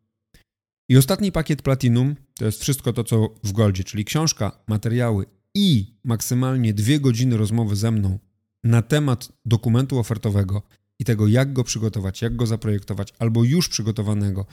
I 0.89 0.97
ostatni 0.97 1.31
pakiet 1.31 1.61
Platinum 1.61 2.15
to 2.35 2.45
jest 2.45 2.61
wszystko 2.61 2.93
to, 2.93 3.03
co 3.03 3.29
w 3.43 3.51
Goldzie, 3.51 3.83
czyli 3.83 4.05
książka, 4.05 4.63
materiały 4.67 5.25
i 5.55 5.95
maksymalnie 6.03 6.73
dwie 6.73 6.99
godziny 6.99 7.37
rozmowy 7.37 7.75
ze 7.75 7.91
mną 7.91 8.19
na 8.63 8.81
temat 8.81 9.31
dokumentu 9.45 9.99
ofertowego 9.99 10.61
i 10.99 11.05
tego, 11.05 11.27
jak 11.27 11.53
go 11.53 11.63
przygotować, 11.63 12.21
jak 12.21 12.35
go 12.35 12.47
zaprojektować, 12.47 13.13
albo 13.19 13.43
już 13.43 13.69
przygotowanego 13.69 14.45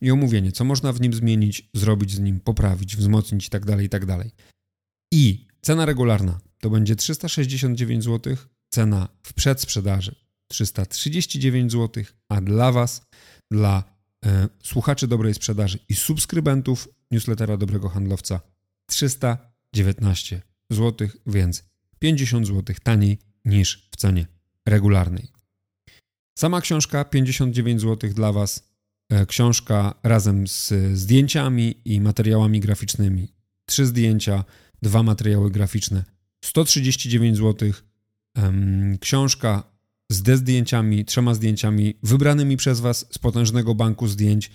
i 0.00 0.10
omówienie, 0.10 0.52
co 0.52 0.64
można 0.64 0.92
w 0.92 1.00
nim 1.00 1.12
zmienić, 1.12 1.68
zrobić 1.74 2.14
z 2.14 2.18
nim, 2.18 2.40
poprawić, 2.40 2.96
wzmocnić 2.96 3.44
itd., 3.44 3.72
tak 3.72 3.82
itd. 3.82 4.18
Tak 4.18 4.26
I 5.12 5.46
cena 5.62 5.86
regularna 5.86 6.40
to 6.60 6.70
będzie 6.70 6.96
369 6.96 8.04
zł, 8.04 8.36
cena 8.70 9.08
w 9.22 9.32
przedsprzedaży 9.32 10.14
339 10.48 11.72
zł, 11.72 12.04
a 12.28 12.40
dla 12.40 12.72
Was, 12.72 13.02
dla 13.50 13.97
słuchaczy 14.62 15.08
dobrej 15.08 15.34
sprzedaży 15.34 15.78
i 15.88 15.94
subskrybentów 15.94 16.88
newslettera 17.10 17.56
Dobrego 17.56 17.88
Handlowca 17.88 18.40
319 18.86 20.42
zł, 20.70 21.08
więc 21.26 21.64
50 21.98 22.46
zł 22.46 22.76
taniej 22.82 23.18
niż 23.44 23.88
w 23.90 23.96
cenie 23.96 24.26
regularnej. 24.66 25.28
Sama 26.38 26.60
książka 26.60 27.04
59 27.04 27.80
zł 27.80 28.10
dla 28.14 28.32
Was. 28.32 28.68
E, 29.10 29.26
książka 29.26 29.94
razem 30.02 30.48
z 30.48 30.72
zdjęciami 30.94 31.74
i 31.84 32.00
materiałami 32.00 32.60
graficznymi. 32.60 33.28
Trzy 33.66 33.86
zdjęcia, 33.86 34.44
dwa 34.82 35.02
materiały 35.02 35.50
graficzne. 35.50 36.04
139 36.44 37.36
zł. 37.36 37.72
Książka 39.00 39.77
z 40.12 40.22
D 40.22 40.36
zdjęciami, 40.36 41.04
trzema 41.04 41.34
zdjęciami 41.34 41.94
wybranymi 42.02 42.56
przez 42.56 42.80
Was 42.80 43.06
z 43.10 43.18
potężnego 43.18 43.74
banku 43.74 44.08
zdjęć, 44.08 44.50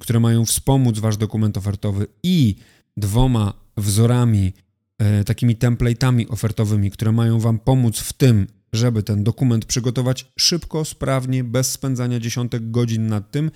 które 0.00 0.20
mają 0.20 0.44
wspomóc 0.44 0.98
Wasz 0.98 1.16
dokument 1.16 1.56
ofertowy 1.56 2.06
i 2.22 2.56
dwoma 2.96 3.54
wzorami, 3.76 4.52
e, 4.98 5.24
takimi 5.24 5.56
template'ami 5.56 6.26
ofertowymi, 6.28 6.90
które 6.90 7.12
mają 7.12 7.40
Wam 7.40 7.58
pomóc 7.58 7.98
w 7.98 8.12
tym, 8.12 8.46
żeby 8.72 9.02
ten 9.02 9.24
dokument 9.24 9.64
przygotować 9.64 10.32
szybko, 10.38 10.84
sprawnie, 10.84 11.44
bez 11.44 11.70
spędzania 11.70 12.20
dziesiątek 12.20 12.70
godzin 12.70 13.06
nad 13.06 13.30
tym 13.30 13.50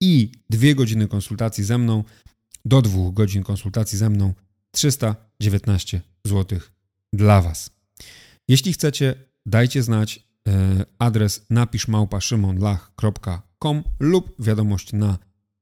i 0.00 0.32
dwie 0.50 0.74
godziny 0.74 1.08
konsultacji 1.08 1.64
ze 1.64 1.78
mną, 1.78 2.04
do 2.64 2.82
dwóch 2.82 3.14
godzin 3.14 3.42
konsultacji 3.42 3.98
ze 3.98 4.10
mną, 4.10 4.34
319 4.70 6.00
zł 6.26 6.58
dla 7.12 7.42
Was. 7.42 7.70
Jeśli 8.48 8.72
chcecie, 8.72 9.14
dajcie 9.46 9.82
znać 9.82 10.26
e, 10.48 10.84
adres 10.98 11.46
napiszmałpa.szymonlach.com 11.50 13.82
lub 14.00 14.34
wiadomość 14.38 14.92
na 14.92 15.18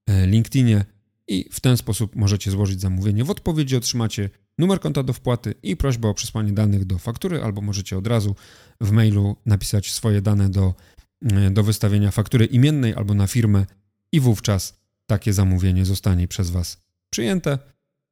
e, 0.06 0.26
LinkedInie 0.26 0.84
i 1.28 1.48
w 1.52 1.60
ten 1.60 1.76
sposób 1.76 2.16
możecie 2.16 2.50
złożyć 2.50 2.80
zamówienie. 2.80 3.24
W 3.24 3.30
odpowiedzi 3.30 3.76
otrzymacie 3.76 4.30
numer 4.58 4.80
konta 4.80 5.02
do 5.02 5.12
wpłaty 5.12 5.54
i 5.62 5.76
prośbę 5.76 6.08
o 6.08 6.14
przesłanie 6.14 6.52
danych 6.52 6.84
do 6.84 6.98
faktury, 6.98 7.42
albo 7.42 7.60
możecie 7.60 7.98
od 7.98 8.06
razu 8.06 8.36
w 8.80 8.90
mailu 8.90 9.36
napisać 9.46 9.92
swoje 9.92 10.22
dane 10.22 10.48
do, 10.48 10.74
e, 11.22 11.50
do 11.50 11.62
wystawienia 11.62 12.10
faktury 12.10 12.44
imiennej 12.44 12.94
albo 12.94 13.14
na 13.14 13.26
firmę 13.26 13.66
i 14.12 14.20
wówczas 14.20 14.82
takie 15.06 15.32
zamówienie 15.32 15.84
zostanie 15.84 16.28
przez 16.28 16.50
Was 16.50 16.82
przyjęte, 17.10 17.58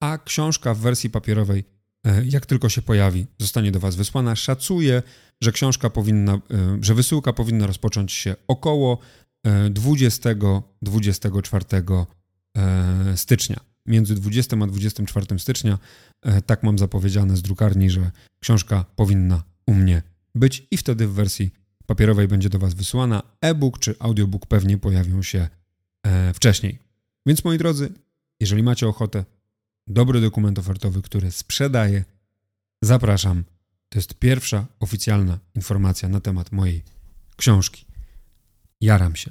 a 0.00 0.18
książka 0.18 0.74
w 0.74 0.78
wersji 0.78 1.10
papierowej, 1.10 1.64
jak 2.24 2.46
tylko 2.46 2.68
się 2.68 2.82
pojawi, 2.82 3.26
zostanie 3.38 3.72
do 3.72 3.80
Was 3.80 3.96
wysłana. 3.96 4.36
Szacuję, 4.36 5.02
że 5.40 5.52
książka 5.52 5.90
powinna, 5.90 6.34
e, 6.34 6.40
że 6.80 6.94
wysyłka 6.94 7.32
powinna 7.32 7.66
rozpocząć 7.66 8.12
się 8.12 8.36
około 8.48 8.98
20-24 9.70 12.06
stycznia 13.16 13.60
między 13.86 14.14
20 14.14 14.56
a 14.62 14.66
24 14.66 15.38
stycznia. 15.38 15.78
E, 16.22 16.42
tak 16.42 16.62
mam 16.62 16.78
zapowiedziane 16.78 17.36
z 17.36 17.42
drukarni, 17.42 17.90
że 17.90 18.10
książka 18.40 18.84
powinna 18.96 19.42
u 19.66 19.74
mnie 19.74 20.02
być 20.34 20.66
i 20.70 20.76
wtedy 20.76 21.06
w 21.06 21.12
wersji 21.12 21.50
papierowej 21.86 22.28
będzie 22.28 22.48
do 22.48 22.58
Was 22.58 22.74
wysłana. 22.74 23.22
E-book 23.40 23.78
czy 23.78 23.94
audiobook 23.98 24.46
pewnie 24.46 24.78
pojawią 24.78 25.22
się 25.22 25.48
e, 26.06 26.34
wcześniej. 26.34 26.78
Więc 27.26 27.44
moi 27.44 27.58
drodzy, 27.58 27.92
jeżeli 28.40 28.62
macie 28.62 28.88
ochotę, 28.88 29.24
dobry 29.90 30.20
dokument 30.20 30.58
ofertowy, 30.58 31.02
który 31.02 31.30
sprzedaję, 31.30 32.04
zapraszam. 32.82 33.44
To 33.88 33.98
jest 33.98 34.14
pierwsza 34.14 34.66
oficjalna 34.80 35.38
informacja 35.54 36.08
na 36.08 36.20
temat 36.20 36.52
mojej 36.52 36.82
książki. 37.36 37.86
Jaram 38.80 39.16
się. 39.16 39.30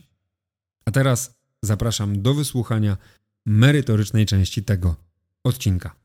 A 0.85 0.91
teraz 0.91 1.33
zapraszam 1.63 2.21
do 2.21 2.33
wysłuchania 2.33 2.97
merytorycznej 3.45 4.25
części 4.25 4.63
tego 4.63 4.95
odcinka. 5.43 5.95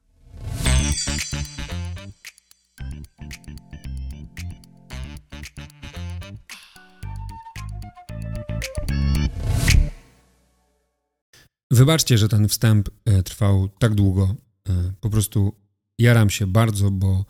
Wybaczcie, 11.85 12.19
że 12.19 12.29
ten 12.29 12.49
wstęp 12.49 12.89
e, 13.05 13.23
trwał 13.23 13.69
tak 13.69 13.95
długo. 13.95 14.35
E, 14.69 14.93
po 15.01 15.11
prostu 15.11 15.55
jaram 15.99 16.31
się 16.31 16.47
bardzo, 16.47 16.91
bo 16.91 17.25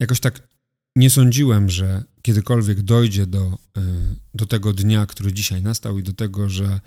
jakoś 0.00 0.20
tak 0.20 0.48
nie 0.96 1.10
sądziłem, 1.10 1.70
że 1.70 2.04
kiedykolwiek 2.22 2.82
dojdzie 2.82 3.26
do, 3.26 3.58
e, 3.76 3.80
do 4.34 4.46
tego 4.46 4.72
dnia, 4.72 5.06
który 5.06 5.32
dzisiaj 5.32 5.62
nastał 5.62 5.98
i 5.98 6.02
do 6.02 6.12
tego, 6.12 6.48
że 6.48 6.80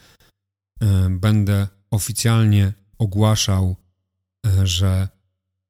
będę 1.09 1.67
oficjalnie 1.91 2.73
ogłaszał, 2.97 3.75
że 4.63 5.07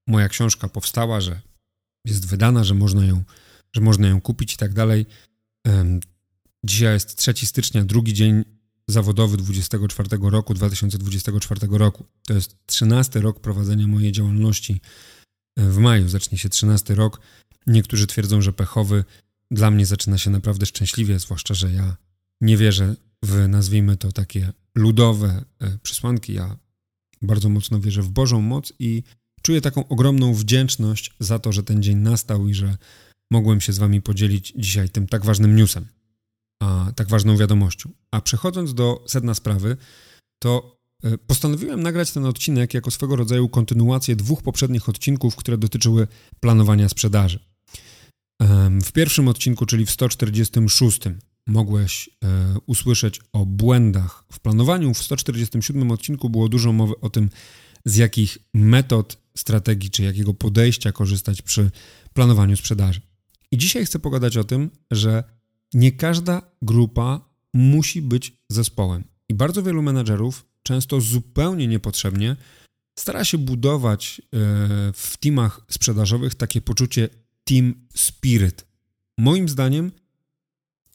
moja 0.08 0.29
książka 0.29 0.70
powstała, 0.70 1.22
że 1.22 1.41
jest 2.06 2.27
wydana, 2.27 2.63
że 2.63 2.74
można 2.74 3.06
ją, 3.06 3.24
że 3.74 3.82
można 3.82 4.08
ją 4.08 4.22
kupić 4.22 4.53
i 4.53 4.58
tak 4.58 4.74
dalej. 4.74 5.06
Dzisiaj 6.63 6.94
jest 6.94 7.15
3 7.15 7.34
stycznia, 7.46 7.86
drugi 7.86 8.13
dzień 8.13 8.44
zawodowy 8.89 9.38
24 9.38 10.10
roku, 10.22 10.53
2024 10.53 11.67
roku. 11.72 12.06
To 12.27 12.34
jest 12.34 12.56
13 12.65 13.20
rok 13.22 13.39
prowadzenia 13.39 13.88
mojej 13.88 14.12
działalności. 14.12 14.82
E, 15.60 15.70
w 15.70 15.77
maju 15.77 16.10
zacznie 16.10 16.38
się 16.38 16.50
13 16.50 16.96
rok. 16.96 17.22
Niektórzy 17.67 18.08
twierdzą, 18.08 18.41
że 18.41 18.53
pechowy. 18.53 19.03
Dla 19.51 19.72
mnie 19.72 19.86
zaczyna 19.86 20.17
się 20.17 20.29
naprawdę 20.29 20.65
szczęśliwie, 20.65 21.20
zwłaszcza, 21.20 21.53
że 21.53 21.72
ja 21.72 21.98
nie 22.41 22.58
wierzę 22.58 22.96
w, 23.24 23.48
nazwijmy 23.48 23.98
to, 23.98 24.12
takie 24.12 24.53
ludowe 24.75 25.46
e, 25.60 25.77
przesłanki. 25.84 26.34
Ja 26.34 26.58
bardzo 27.22 27.50
mocno 27.50 27.79
wierzę 27.79 28.01
w 28.01 28.10
Bożą 28.10 28.41
moc 28.41 28.74
i 28.79 29.03
czuję 29.41 29.62
taką 29.62 29.88
ogromną 29.88 30.34
wdzięczność 30.34 31.13
za 31.20 31.39
to, 31.39 31.51
że 31.51 31.63
ten 31.63 31.84
dzień 31.84 31.98
nastał 31.98 32.48
i 32.48 32.53
że 32.53 32.77
mogłem 33.32 33.62
się 33.62 33.74
z 33.74 33.77
Wami 33.77 34.01
podzielić 34.01 34.53
dzisiaj 34.56 34.89
tym 34.89 35.08
tak 35.08 35.25
ważnym 35.25 35.56
newsem, 35.56 35.86
a 36.60 36.92
tak 36.96 37.08
ważną 37.08 37.38
wiadomością. 37.38 37.90
A 38.12 38.22
przechodząc 38.22 38.74
do 38.74 39.04
sedna 39.08 39.34
sprawy, 39.34 39.78
to 40.40 40.80
e, 41.04 41.18
postanowiłem 41.18 41.82
nagrać 41.82 42.12
ten 42.12 42.26
odcinek 42.26 42.74
jako 42.74 42.92
swego 42.92 43.16
rodzaju 43.16 43.50
kontynuację 43.50 44.16
dwóch 44.16 44.42
poprzednich 44.42 44.90
odcinków, 44.90 45.36
które 45.36 45.58
dotyczyły 45.58 46.08
planowania 46.40 46.90
sprzedaży. 46.90 47.40
W 48.82 48.92
pierwszym 48.92 49.28
odcinku, 49.28 49.66
czyli 49.66 49.86
w 49.86 49.92
146, 49.92 51.00
mogłeś 51.48 52.10
e, 52.24 52.56
usłyszeć 52.66 53.22
o 53.34 53.46
błędach 53.46 54.24
w 54.32 54.40
planowaniu. 54.40 54.94
W 54.94 55.04
147 55.04 55.92
odcinku 55.92 56.30
było 56.30 56.50
dużo 56.50 56.74
mowy 56.74 56.94
o 57.02 57.10
tym, 57.10 57.30
z 57.86 57.96
jakich 57.96 58.38
metod, 58.54 59.18
strategii 59.38 59.90
czy 59.90 60.04
jakiego 60.04 60.34
podejścia 60.34 60.92
korzystać 60.92 61.42
przy 61.42 61.72
planowaniu 62.14 62.58
sprzedaży. 62.58 63.02
I 63.52 63.58
dzisiaj 63.58 63.86
chcę 63.86 64.00
pogadać 64.00 64.38
o 64.38 64.44
tym, 64.44 64.70
że 64.92 65.24
nie 65.74 65.92
każda 65.92 66.42
grupa 66.62 67.30
musi 67.54 68.02
być 68.02 68.34
zespołem. 68.50 69.04
I 69.30 69.34
bardzo 69.34 69.64
wielu 69.64 69.82
menedżerów, 69.82 70.46
często 70.64 71.02
zupełnie 71.02 71.68
niepotrzebnie, 71.68 72.36
stara 73.00 73.24
się 73.26 73.38
budować 73.38 74.22
e, 74.22 74.24
w 74.94 75.18
teamach 75.20 75.62
sprzedażowych 75.70 76.36
takie 76.36 76.62
poczucie 76.62 77.10
team 77.44 77.88
spirit. 77.96 78.66
Moim 79.18 79.50
zdaniem, 79.50 79.92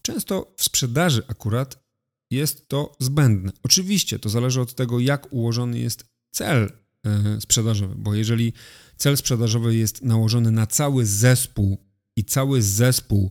często 0.02 0.54
w 0.56 0.64
sprzedaży 0.64 1.22
akurat 1.28 1.82
jest 2.30 2.68
to 2.68 2.96
zbędne. 2.98 3.52
Oczywiście 3.62 4.18
to 4.18 4.28
zależy 4.28 4.60
od 4.60 4.74
tego, 4.74 5.00
jak 5.00 5.32
ułożony 5.32 5.78
jest 5.78 6.04
cel 6.30 6.72
e, 7.06 7.40
sprzedażowy, 7.40 7.94
bo 7.98 8.14
jeżeli 8.14 8.52
cel 8.96 9.16
sprzedażowy 9.16 9.76
jest 9.76 10.02
nałożony 10.02 10.50
na 10.50 10.66
cały 10.66 11.06
zespół 11.06 11.78
i 12.16 12.24
cały 12.24 12.62
zespół 12.62 13.30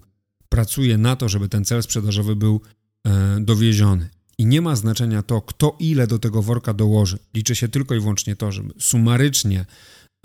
pracuje 0.51 0.97
na 0.97 1.15
to, 1.15 1.29
żeby 1.29 1.49
ten 1.49 1.65
cel 1.65 1.83
sprzedażowy 1.83 2.35
był 2.35 2.61
e, 3.07 3.37
dowieziony. 3.39 4.09
I 4.37 4.45
nie 4.45 4.61
ma 4.61 4.75
znaczenia 4.75 5.21
to, 5.23 5.41
kto 5.41 5.75
ile 5.79 6.07
do 6.07 6.19
tego 6.19 6.41
worka 6.41 6.73
dołoży. 6.73 7.17
Liczy 7.33 7.55
się 7.55 7.67
tylko 7.67 7.95
i 7.95 7.99
wyłącznie 7.99 8.35
to, 8.35 8.51
żeby 8.51 8.73
sumarycznie 8.79 9.65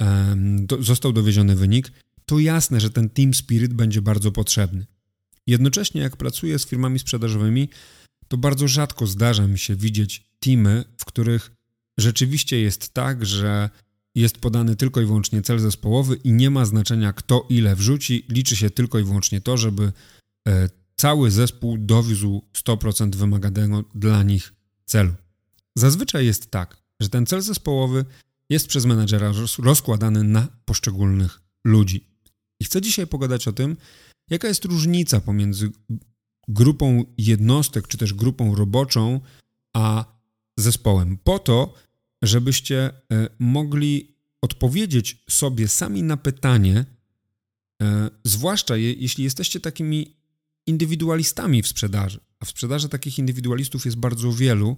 e, 0.01 0.37
został 0.81 1.13
dowieziony 1.13 1.57
wynik. 1.57 1.93
To 2.25 2.39
jasne, 2.39 2.81
że 2.81 2.91
ten 2.91 3.11
team 3.11 3.35
spirit 3.35 3.75
będzie 3.75 4.03
bardzo 4.03 4.33
potrzebny. 4.33 4.87
Jednocześnie, 5.47 6.01
jak 6.01 6.17
pracuję 6.17 6.59
z 6.59 6.67
firmami 6.67 6.99
sprzedażowymi, 6.99 7.69
to 8.29 8.37
bardzo 8.37 8.69
rzadko 8.69 9.07
zdarza 9.07 9.47
mi 9.47 9.59
się 9.59 9.77
widzieć 9.77 10.23
teamy, 10.41 10.85
w 10.99 11.05
których 11.05 11.53
rzeczywiście 11.99 12.61
jest 12.61 12.89
tak, 12.89 13.27
że 13.27 13.71
jest 14.17 14.39
podany 14.39 14.77
tylko 14.77 15.01
i 15.01 15.07
wyłącznie 15.07 15.43
cel 15.43 15.59
zespołowy 15.59 16.17
i 16.25 16.33
nie 16.33 16.51
ma 16.51 16.65
znaczenia, 16.65 17.13
kto 17.13 17.47
ile 17.49 17.77
wrzuci. 17.77 18.25
Liczy 18.29 18.57
się 18.57 18.71
tylko 18.71 18.99
i 18.99 19.05
wyłącznie 19.05 19.41
to, 19.41 19.57
żeby 19.57 19.93
e, 20.49 20.69
cały 20.97 21.31
zespół 21.31 21.79
dowiózł 21.79 22.43
100% 22.55 23.15
wymaganego 23.15 23.85
dla 23.95 24.23
nich 24.23 24.55
celu. 24.85 25.15
Zazwyczaj 25.79 26.27
jest 26.27 26.51
tak, 26.51 26.77
że 27.01 27.09
ten 27.09 27.27
cel 27.27 27.43
zespołowy 27.43 28.05
jest 28.51 28.67
przez 28.67 28.87
menedżera 28.87 29.33
rozkładany 29.59 30.25
na 30.25 30.49
poszczególnych 30.65 31.41
ludzi. 31.65 32.05
I 32.61 32.65
chcę 32.65 32.81
dzisiaj 32.81 33.07
pogadać 33.07 33.49
o 33.49 33.53
tym, 33.53 33.77
jaka 34.31 34.49
jest 34.49 34.65
różnica 34.65 35.21
pomiędzy 35.21 35.71
grupą 36.49 37.05
jednostek, 37.19 37.89
czy 37.89 37.99
też 37.99 38.15
grupą 38.15 38.55
roboczą, 38.55 39.21
a 39.77 40.05
zespołem. 40.59 41.19
Po 41.25 41.39
to, 41.39 41.75
żebyście 42.23 42.79
e, 42.85 43.29
mogli 43.39 44.17
odpowiedzieć 44.43 45.25
sobie 45.31 45.69
sami 45.69 46.03
na 46.03 46.17
pytanie, 46.17 46.85
e, 47.83 48.11
zwłaszcza 48.25 48.77
je, 48.77 48.93
jeśli 48.93 49.25
jesteście 49.25 49.61
takimi 49.61 50.17
indywidualistami 50.67 51.63
w 51.63 51.69
sprzedaży. 51.69 52.21
A 52.41 52.45
w 52.45 52.49
sprzedaży 52.49 52.89
takich 52.89 53.19
indywidualistów 53.19 53.85
jest 53.85 53.97
bardzo 53.97 54.33
wielu 54.33 54.77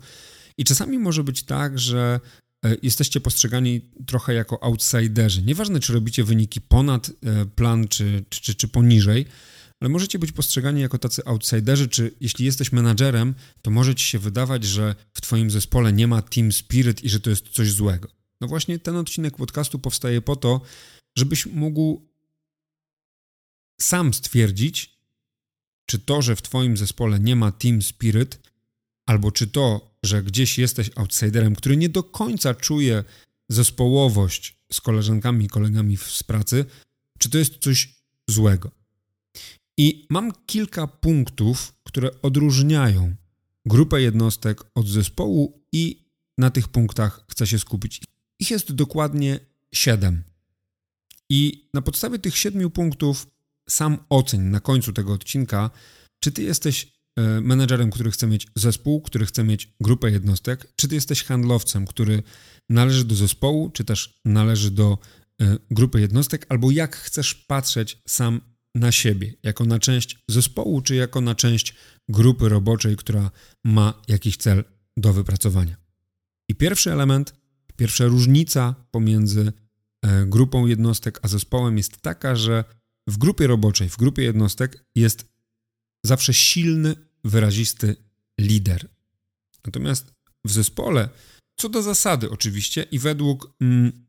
i 0.58 0.64
czasami 0.64 0.98
może 0.98 1.24
być 1.24 1.42
tak, 1.42 1.78
że 1.78 2.20
e, 2.64 2.76
jesteście 2.82 3.20
postrzegani 3.20 3.80
trochę 4.06 4.34
jako 4.34 4.62
outsiderzy. 4.62 5.42
Nieważne, 5.42 5.80
czy 5.80 5.92
robicie 5.92 6.24
wyniki 6.24 6.60
ponad 6.60 7.10
plan, 7.56 7.88
czy, 7.88 8.24
czy, 8.28 8.54
czy 8.54 8.68
poniżej, 8.68 9.26
ale 9.80 9.88
możecie 9.88 10.18
być 10.18 10.32
postrzegani 10.32 10.80
jako 10.80 10.98
tacy 10.98 11.24
outsiderzy, 11.24 11.88
czy 11.88 12.14
jeśli 12.20 12.44
jesteś 12.44 12.72
menadżerem, 12.72 13.34
to 13.62 13.70
może 13.70 13.94
ci 13.94 14.04
się 14.06 14.18
wydawać, 14.18 14.64
że 14.64 14.94
w 15.14 15.20
twoim 15.20 15.50
zespole 15.50 15.92
nie 15.92 16.06
ma 16.06 16.22
team 16.22 16.52
spirit 16.52 17.04
i 17.04 17.08
że 17.08 17.20
to 17.20 17.30
jest 17.30 17.48
coś 17.48 17.72
złego. 17.72 18.08
No 18.40 18.48
właśnie 18.48 18.78
ten 18.78 18.96
odcinek 18.96 19.36
podcastu 19.36 19.78
powstaje 19.78 20.20
po 20.20 20.36
to, 20.36 20.60
żebyś 21.18 21.46
mógł 21.46 22.08
sam 23.80 24.14
stwierdzić, 24.14 24.98
czy 25.86 25.98
to, 25.98 26.22
że 26.22 26.36
w 26.36 26.42
twoim 26.42 26.76
zespole 26.76 27.20
nie 27.20 27.36
ma 27.36 27.52
team 27.52 27.82
spirit, 27.82 28.38
albo 29.06 29.32
czy 29.32 29.46
to, 29.46 29.94
że 30.02 30.22
gdzieś 30.22 30.58
jesteś 30.58 30.90
outsiderem, 30.96 31.54
który 31.54 31.76
nie 31.76 31.88
do 31.88 32.02
końca 32.02 32.54
czuje 32.54 33.04
zespołowość 33.48 34.58
z 34.72 34.80
koleżankami 34.80 35.44
i 35.44 35.48
kolegami 35.48 35.96
z 35.96 36.22
pracy, 36.22 36.64
czy 37.18 37.30
to 37.30 37.38
jest 37.38 37.58
coś 37.58 37.94
złego. 38.28 38.77
I 39.78 40.06
mam 40.10 40.32
kilka 40.46 40.86
punktów, 40.86 41.74
które 41.84 42.22
odróżniają 42.22 43.14
grupę 43.66 44.02
jednostek 44.02 44.64
od 44.74 44.88
zespołu 44.88 45.64
i 45.72 46.08
na 46.38 46.50
tych 46.50 46.68
punktach 46.68 47.24
chcę 47.30 47.46
się 47.46 47.58
skupić. 47.58 48.02
Ich 48.38 48.50
jest 48.50 48.72
dokładnie 48.72 49.40
siedem. 49.74 50.22
I 51.30 51.68
na 51.74 51.82
podstawie 51.82 52.18
tych 52.18 52.36
siedmiu 52.36 52.70
punktów 52.70 53.26
sam 53.68 53.98
oceń 54.08 54.40
na 54.40 54.60
końcu 54.60 54.92
tego 54.92 55.12
odcinka, 55.12 55.70
czy 56.20 56.32
ty 56.32 56.42
jesteś 56.42 56.92
e, 57.16 57.40
menedżerem, 57.40 57.90
który 57.90 58.10
chce 58.10 58.26
mieć 58.26 58.46
zespół, 58.56 59.00
który 59.00 59.26
chce 59.26 59.44
mieć 59.44 59.72
grupę 59.80 60.10
jednostek, 60.10 60.72
czy 60.76 60.88
ty 60.88 60.94
jesteś 60.94 61.24
handlowcem, 61.24 61.86
który 61.86 62.22
należy 62.68 63.04
do 63.04 63.14
zespołu, 63.14 63.70
czy 63.70 63.84
też 63.84 64.20
należy 64.24 64.70
do 64.70 64.98
e, 65.40 65.58
grupy 65.70 66.00
jednostek, 66.00 66.46
albo 66.48 66.70
jak 66.70 66.96
chcesz 66.96 67.34
patrzeć 67.34 68.02
sam 68.08 68.40
na 68.78 68.92
siebie, 68.92 69.34
jako 69.42 69.64
na 69.64 69.78
część 69.78 70.18
zespołu, 70.28 70.80
czy 70.80 70.94
jako 70.94 71.20
na 71.20 71.34
część 71.34 71.74
grupy 72.08 72.48
roboczej, 72.48 72.96
która 72.96 73.30
ma 73.64 74.02
jakiś 74.08 74.36
cel 74.36 74.64
do 74.96 75.12
wypracowania. 75.12 75.76
I 76.48 76.54
pierwszy 76.54 76.92
element, 76.92 77.34
pierwsza 77.76 78.06
różnica 78.06 78.74
pomiędzy 78.90 79.52
e, 80.02 80.26
grupą 80.26 80.66
jednostek 80.66 81.18
a 81.22 81.28
zespołem 81.28 81.76
jest 81.76 82.00
taka, 82.00 82.36
że 82.36 82.64
w 83.06 83.18
grupie 83.18 83.46
roboczej, 83.46 83.88
w 83.88 83.96
grupie 83.96 84.22
jednostek 84.22 84.84
jest 84.94 85.28
zawsze 86.04 86.34
silny, 86.34 86.94
wyrazisty 87.24 87.96
lider. 88.40 88.88
Natomiast 89.66 90.12
w 90.44 90.52
zespole, 90.52 91.08
co 91.56 91.68
do 91.68 91.82
zasady 91.82 92.30
oczywiście 92.30 92.82
i 92.82 92.98
według, 92.98 93.54
mm, 93.60 94.06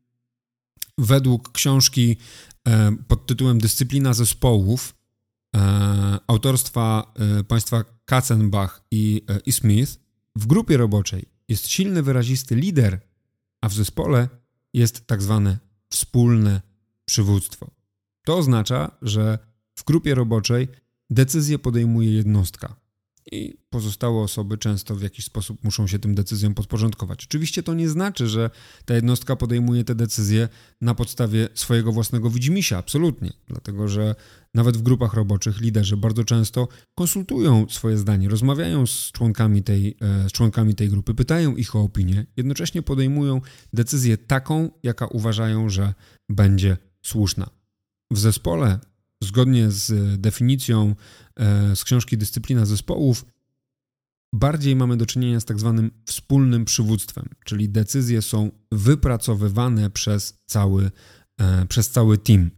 według 1.00 1.52
książki 1.52 2.16
E, 2.68 2.96
pod 3.08 3.26
tytułem 3.26 3.58
Dyscyplina 3.58 4.14
zespołów 4.14 4.94
e, 5.56 6.18
autorstwa 6.26 7.12
e, 7.38 7.44
państwa 7.44 7.84
Katzenbach 8.04 8.82
i, 8.90 9.24
i 9.46 9.52
Smith 9.52 10.00
w 10.36 10.46
grupie 10.46 10.76
roboczej 10.76 11.24
jest 11.48 11.68
silny, 11.68 12.02
wyrazisty 12.02 12.54
lider, 12.54 13.00
a 13.60 13.68
w 13.68 13.74
zespole 13.74 14.28
jest 14.74 15.06
tak 15.06 15.22
zwane 15.22 15.58
wspólne 15.90 16.60
przywództwo. 17.04 17.70
To 18.24 18.36
oznacza, 18.36 18.90
że 19.02 19.38
w 19.74 19.84
grupie 19.84 20.14
roboczej 20.14 20.68
decyzję 21.10 21.58
podejmuje 21.58 22.12
jednostka 22.12 22.76
i 23.30 23.58
pozostałe 23.70 24.20
osoby 24.20 24.58
często 24.58 24.96
w 24.96 25.02
jakiś 25.02 25.24
sposób 25.24 25.64
muszą 25.64 25.86
się 25.86 25.98
tym 25.98 26.14
decyzjom 26.14 26.54
podporządkować. 26.54 27.24
Oczywiście 27.24 27.62
to 27.62 27.74
nie 27.74 27.88
znaczy, 27.88 28.28
że 28.28 28.50
ta 28.84 28.94
jednostka 28.94 29.36
podejmuje 29.36 29.84
te 29.84 29.94
decyzje 29.94 30.48
na 30.80 30.94
podstawie 30.94 31.48
swojego 31.54 31.92
własnego 31.92 32.30
widzimisia, 32.30 32.78
absolutnie, 32.78 33.32
dlatego 33.48 33.88
że 33.88 34.14
nawet 34.54 34.76
w 34.76 34.82
grupach 34.82 35.14
roboczych 35.14 35.60
liderzy 35.60 35.96
bardzo 35.96 36.24
często 36.24 36.68
konsultują 36.94 37.66
swoje 37.68 37.98
zdanie, 37.98 38.28
rozmawiają 38.28 38.86
z 38.86 39.12
członkami 39.12 39.62
tej, 39.62 39.96
e, 40.00 40.28
z 40.28 40.32
członkami 40.32 40.74
tej 40.74 40.88
grupy, 40.88 41.14
pytają 41.14 41.56
ich 41.56 41.76
o 41.76 41.82
opinię, 41.82 42.26
jednocześnie 42.36 42.82
podejmują 42.82 43.40
decyzję 43.72 44.18
taką, 44.18 44.70
jaka 44.82 45.06
uważają, 45.06 45.68
że 45.68 45.94
będzie 46.28 46.76
słuszna. 47.02 47.50
W 48.12 48.18
zespole 48.18 48.78
zgodnie 49.22 49.70
z 49.70 50.20
definicją 50.20 50.94
e, 51.36 51.76
z 51.76 51.84
książki 51.84 52.18
Dyscyplina 52.18 52.66
Zespołów, 52.66 53.24
bardziej 54.32 54.76
mamy 54.76 54.96
do 54.96 55.06
czynienia 55.06 55.40
z 55.40 55.44
tak 55.44 55.58
zwanym 55.58 55.90
wspólnym 56.06 56.64
przywództwem, 56.64 57.28
czyli 57.44 57.68
decyzje 57.68 58.22
są 58.22 58.50
wypracowywane 58.72 59.90
przez 59.90 60.42
cały, 60.46 60.90
e, 61.40 61.66
przez 61.66 61.90
cały 61.90 62.18
team. 62.18 62.50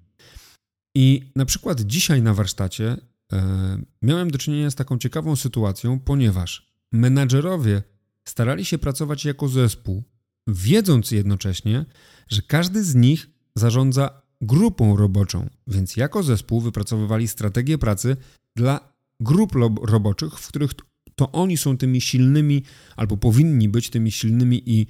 I 0.94 1.30
na 1.36 1.44
przykład 1.44 1.80
dzisiaj 1.80 2.22
na 2.22 2.34
warsztacie 2.34 2.96
e, 3.32 3.82
miałem 4.02 4.30
do 4.30 4.38
czynienia 4.38 4.70
z 4.70 4.74
taką 4.74 4.98
ciekawą 4.98 5.36
sytuacją, 5.36 6.00
ponieważ 6.00 6.72
menadżerowie 6.92 7.82
starali 8.28 8.64
się 8.64 8.78
pracować 8.78 9.24
jako 9.24 9.48
zespół, 9.48 10.02
wiedząc 10.46 11.10
jednocześnie, 11.10 11.84
że 12.28 12.42
każdy 12.42 12.84
z 12.84 12.94
nich 12.94 13.30
zarządza 13.56 14.21
grupą 14.42 14.96
roboczą, 14.96 15.48
więc 15.66 15.96
jako 15.96 16.22
zespół 16.22 16.60
wypracowywali 16.60 17.28
strategię 17.28 17.78
pracy 17.78 18.16
dla 18.56 18.92
grup 19.20 19.52
roboczych, 19.82 20.32
w 20.32 20.48
których 20.48 20.70
To 21.16 21.32
oni 21.32 21.56
są 21.56 21.76
tymi 21.76 22.00
silnymi, 22.00 22.62
albo 22.96 23.16
powinni 23.16 23.68
być 23.68 23.90
tymi 23.90 24.12
silnymi 24.12 24.62
i 24.66 24.86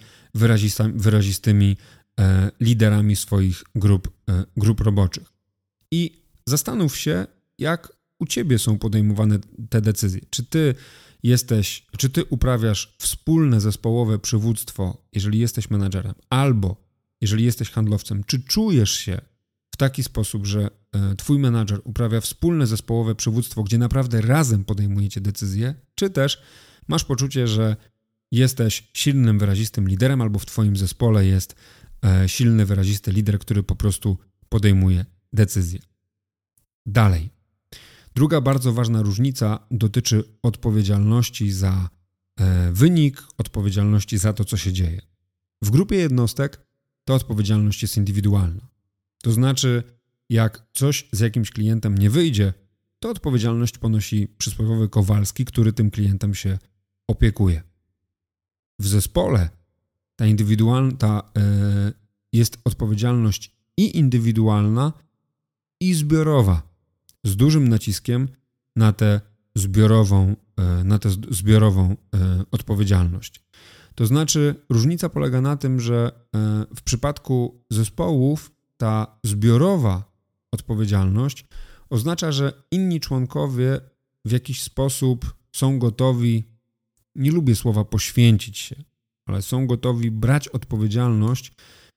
wyrazistymi 0.94 1.76
e, 2.20 2.50
liderami 2.60 3.16
swoich 3.16 3.64
grup, 3.74 4.08
e, 4.28 4.44
grup 4.56 4.80
roboczych. 4.80 5.32
I 5.90 6.22
zastanów 6.46 6.96
się, 6.96 7.26
jak 7.58 7.92
u 8.18 8.26
ciebie 8.26 8.58
są 8.58 8.78
podejmowane 8.78 9.38
te 9.70 9.80
decyzje. 9.80 10.20
Czy 10.30 10.44
ty 10.44 10.74
jesteś, 11.22 11.86
czy 11.98 12.10
ty 12.10 12.24
uprawiasz 12.24 12.96
wspólne 12.98 13.60
zespołowe 13.60 14.18
przywództwo, 14.18 15.02
jeżeli 15.12 15.38
jesteś 15.38 15.70
menadżerem, 15.70 16.14
albo 16.30 16.76
jeżeli 17.20 17.44
jesteś 17.44 17.70
handlowcem, 17.70 18.24
czy 18.24 18.42
czujesz 18.42 18.90
się 18.90 19.20
taki 19.82 20.02
sposób, 20.02 20.46
że 20.46 20.70
e, 20.92 21.14
twój 21.16 21.38
menadżer 21.38 21.80
uprawia 21.84 22.20
wspólne 22.20 22.66
zespołowe 22.66 23.14
przywództwo, 23.14 23.62
gdzie 23.62 23.78
naprawdę 23.78 24.20
razem 24.20 24.64
podejmujecie 24.64 25.20
decyzje, 25.20 25.74
czy 25.94 26.10
też 26.10 26.42
masz 26.88 27.04
poczucie, 27.04 27.48
że 27.48 27.76
jesteś 28.32 28.90
silnym, 28.94 29.38
wyrazistym 29.38 29.88
liderem, 29.88 30.20
albo 30.20 30.38
w 30.38 30.46
twoim 30.46 30.76
zespole 30.76 31.26
jest 31.26 31.54
e, 32.04 32.28
silny, 32.28 32.66
wyrazisty 32.66 33.12
lider, 33.12 33.38
który 33.38 33.62
po 33.62 33.76
prostu 33.76 34.18
podejmuje 34.48 35.04
decyzje. 35.32 35.80
Dalej. 36.86 37.30
Druga 38.14 38.40
bardzo 38.40 38.72
ważna 38.72 39.02
różnica 39.02 39.66
dotyczy 39.70 40.24
odpowiedzialności 40.42 41.52
za 41.52 41.88
e, 42.40 42.72
wynik, 42.72 43.22
odpowiedzialności 43.38 44.18
za 44.18 44.32
to, 44.32 44.44
co 44.44 44.56
się 44.56 44.72
dzieje. 44.72 45.00
W 45.62 45.70
grupie 45.70 45.96
jednostek 45.96 46.66
ta 47.04 47.14
odpowiedzialność 47.14 47.82
jest 47.82 47.96
indywidualna. 47.96 48.71
To 49.22 49.32
znaczy, 49.32 49.82
jak 50.30 50.66
coś 50.72 51.08
z 51.12 51.20
jakimś 51.20 51.50
klientem 51.50 51.98
nie 51.98 52.11
wyjdzie, 52.11 52.52
to 52.98 53.11
odpowiedzialność 53.11 53.78
ponosi 53.78 54.28
przysłowiowy 54.38 54.88
Kowalski, 54.88 55.44
który 55.44 55.72
tym 55.72 55.90
klientem 55.90 56.35
się 56.35 56.58
opiekuje. 57.08 57.62
W 58.78 58.88
zespole 58.88 59.50
ta 60.16 60.26
indywidualna 60.26 60.96
ta, 60.96 61.30
e, 61.38 61.92
jest 62.32 62.58
odpowiedzialność 62.64 63.56
i 63.76 63.98
indywidualna, 63.98 64.92
i 65.80 65.94
zbiorowa 65.94 66.62
z 67.24 67.37
dużym 67.37 67.68
naciskiem 67.68 68.28
na 68.76 68.92
tę 68.92 69.20
zbiorową, 69.54 70.37
e, 70.56 70.85
na 70.85 70.98
tę 70.98 71.11
zbiorową 71.30 71.96
e, 72.14 72.44
odpowiedzialność. 72.50 73.44
To 73.94 74.06
znaczy, 74.06 74.54
różnica 74.68 75.08
polega 75.08 75.40
na 75.40 75.56
tym, 75.56 75.80
że 75.80 76.12
w 76.76 76.82
przypadku 76.82 77.64
zespołów 77.70 78.51
ta 78.82 79.18
zbiorowa 79.24 80.12
odpowiedzialność 80.52 81.44
oznacza, 81.90 82.32
że 82.32 82.62
inni 82.70 83.00
członkowie 83.00 83.80
w 84.24 84.30
jakiś 84.30 84.62
sposób 84.62 85.34
są 85.52 85.78
gotowi, 85.78 86.44
nie 87.14 87.30
lubię 87.30 87.56
słowa 87.56 87.84
poświęcić 87.84 88.58
się, 88.58 88.76
ale 89.26 89.42
są 89.42 89.66
gotowi 89.66 90.10
brać 90.10 90.48
odpowiedzialność 90.48 91.52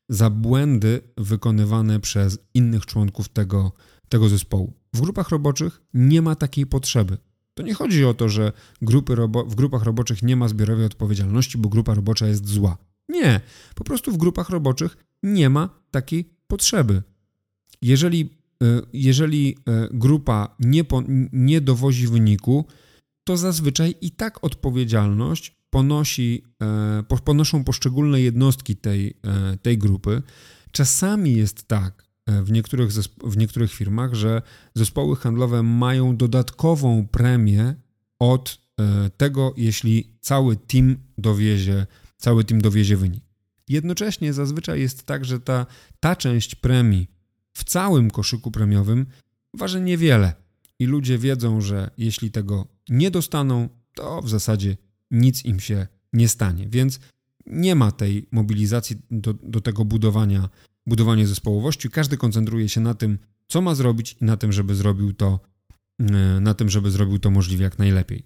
za 0.10 0.30
błędy 0.30 1.02
wykonywane 1.18 2.00
przez 2.00 2.40
innych 2.54 2.86
członków 2.86 3.30
tego, 3.30 3.72
tego 4.10 4.30
zespołu. 4.30 4.74
W 4.94 5.02
grupach 5.02 5.30
roboczych 5.30 5.82
nie 5.94 6.22
ma 6.22 6.36
takiej 6.36 6.66
potrzeby. 6.66 7.18
To 7.54 7.64
nie 7.64 7.74
chodzi 7.74 8.06
o 8.06 8.14
to, 8.14 8.30
że 8.30 8.52
grupy 8.82 9.16
w 9.48 9.56
grupach 9.56 9.84
roboczych 9.84 10.24
nie 10.24 10.36
ma 10.36 10.48
zbiorowej 10.48 10.86
odpowiedzialności, 10.86 11.58
bo 11.58 11.70
grupa 11.70 11.94
robocza 11.94 12.28
jest 12.28 12.48
zła. 12.48 12.78
Nie, 13.10 13.42
po 13.76 13.84
prostu 13.84 14.12
w 14.12 14.18
grupach 14.18 14.50
roboczych 14.50 14.98
nie 15.24 15.50
ma 15.50 15.70
takiej 15.92 16.35
potrzeby. 16.48 17.02
Jeżeli, 17.82 18.30
e, 18.64 18.82
jeżeli 18.94 19.58
e, 19.68 19.88
grupa 19.92 20.56
nie, 20.60 20.84
po, 20.84 21.04
nie 21.34 21.62
dowozi 21.62 22.08
wyniku, 22.08 22.66
to 23.24 23.38
zazwyczaj 23.38 23.96
i 24.02 24.12
tak 24.12 24.44
odpowiedzialność 24.44 25.56
ponosi, 25.70 26.44
e, 27.10 27.20
ponoszą 27.24 27.64
poszczególne 27.64 28.22
jednostki 28.22 28.76
tej, 28.76 29.18
tej 29.62 29.78
grupy. 29.78 30.22
Czasami 30.72 31.34
jest 31.34 31.68
tak, 31.68 32.06
w 32.28 32.52
niektórych, 32.52 32.92
w 33.24 33.38
niektórych 33.38 33.74
firmach, 33.74 34.14
że 34.14 34.42
zespoły 34.76 35.16
handlowe 35.16 35.64
mają 35.64 36.18
dodatkową 36.18 37.08
premię 37.08 37.76
od 38.20 38.60
tego, 39.18 39.54
jeśli 39.58 40.18
cały 40.22 40.56
team 40.56 40.98
dowiezie, 41.18 41.88
cały 42.18 42.44
team 42.44 42.62
dowiezie 42.62 42.98
wynik. 42.98 43.25
Jednocześnie 43.70 44.34
zazwyczaj 44.34 44.80
jest 44.80 45.04
tak, 45.04 45.26
że 45.26 45.40
ta, 45.40 45.66
ta 46.00 46.16
część 46.16 46.56
premii 46.56 47.08
w 47.54 47.64
całym 47.64 48.12
koszyku 48.12 48.52
premiowym 48.52 49.06
waży 49.54 49.82
niewiele 49.82 50.34
i 50.80 50.86
ludzie 50.86 51.18
wiedzą, 51.18 51.62
że 51.62 51.90
jeśli 51.98 52.32
tego 52.32 52.68
nie 52.90 53.12
dostaną, 53.12 53.70
to 53.94 54.22
w 54.22 54.30
zasadzie 54.30 54.78
nic 55.12 55.46
im 55.46 55.60
się 55.60 55.88
nie 56.14 56.28
stanie. 56.28 56.68
Więc 56.70 57.00
nie 57.46 57.76
ma 57.76 57.92
tej 57.92 58.28
mobilizacji 58.32 58.96
do, 59.12 59.34
do 59.34 59.62
tego 59.62 59.86
budowania 59.86 60.50
budowanie 60.88 61.28
zespołowości. 61.28 61.90
Każdy 61.90 62.18
koncentruje 62.18 62.70
się 62.70 62.82
na 62.82 62.94
tym, 62.94 63.18
co 63.48 63.62
ma 63.62 63.76
zrobić 63.76 64.18
i 64.22 64.26
na 64.26 64.38
tym, 64.38 64.52
żeby 64.52 64.76
zrobił 64.76 65.14
to, 65.14 65.40
e, 66.00 66.40
na 66.40 66.54
tym, 66.54 66.70
żeby 66.70 66.92
zrobił 66.92 67.20
to 67.20 67.32
możliwie 67.32 67.64
jak 67.64 67.80
najlepiej. 67.80 68.24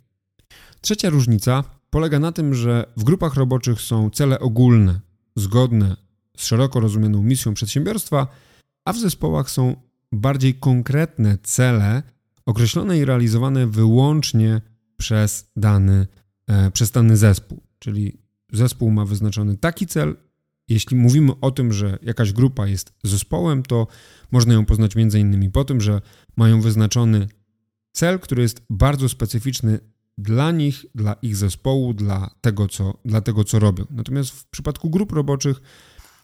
Trzecia 0.82 1.10
różnica 1.10 1.64
polega 1.90 2.20
na 2.20 2.32
tym, 2.32 2.54
że 2.54 2.86
w 2.98 3.04
grupach 3.04 3.34
roboczych 3.34 3.82
są 3.82 4.10
cele 4.10 4.40
ogólne, 4.40 5.00
zgodne 5.40 5.96
z 6.38 6.46
szeroko 6.46 6.80
rozumianą 6.80 7.24
misją 7.24 7.54
przedsiębiorstwa, 7.54 8.28
a 8.86 8.94
w 8.94 9.00
zespołach 9.00 9.50
są 9.50 9.76
bardziej 10.12 10.54
konkretne 10.54 11.38
cele, 11.44 12.04
określone 12.46 12.98
i 12.98 13.06
realizowane 13.06 13.68
wyłącznie 13.68 14.62
przez 14.98 15.52
dany, 15.56 16.08
e, 16.48 16.72
przez 16.72 16.92
dany 16.92 17.18
zespół. 17.18 17.64
Czyli 17.80 18.18
zespół 18.52 18.92
ma 18.92 19.06
wyznaczony 19.06 19.58
taki 19.58 19.88
cel 19.88 20.16
jeśli 20.70 20.98
mówimy 20.98 21.32
o 21.42 21.52
tym, 21.52 21.74
że 21.74 22.00
jakaś 22.02 22.34
grupa 22.34 22.68
jest 22.68 22.94
zespołem, 23.04 23.64
to 23.64 23.88
można 24.32 24.54
ją 24.54 24.66
poznać 24.66 24.96
między 24.96 25.20
innymi 25.20 25.50
po 25.50 25.66
tym, 25.66 25.82
że 25.82 26.02
mają 26.38 26.62
wyznaczony 26.62 27.28
cel, 27.92 28.20
który 28.20 28.42
jest 28.42 28.62
bardzo 28.70 29.10
specyficzny 29.10 29.80
dla 30.22 30.52
nich, 30.52 30.86
dla 30.96 31.14
ich 31.14 31.36
zespołu, 31.36 31.94
dla 31.94 32.30
tego, 32.42 32.68
co, 32.68 32.94
dla 33.06 33.22
tego, 33.22 33.44
co 33.44 33.60
robią. 33.60 33.86
Natomiast 33.90 34.30
w 34.30 34.46
przypadku 34.46 34.90
grup 34.90 35.12
roboczych 35.12 35.62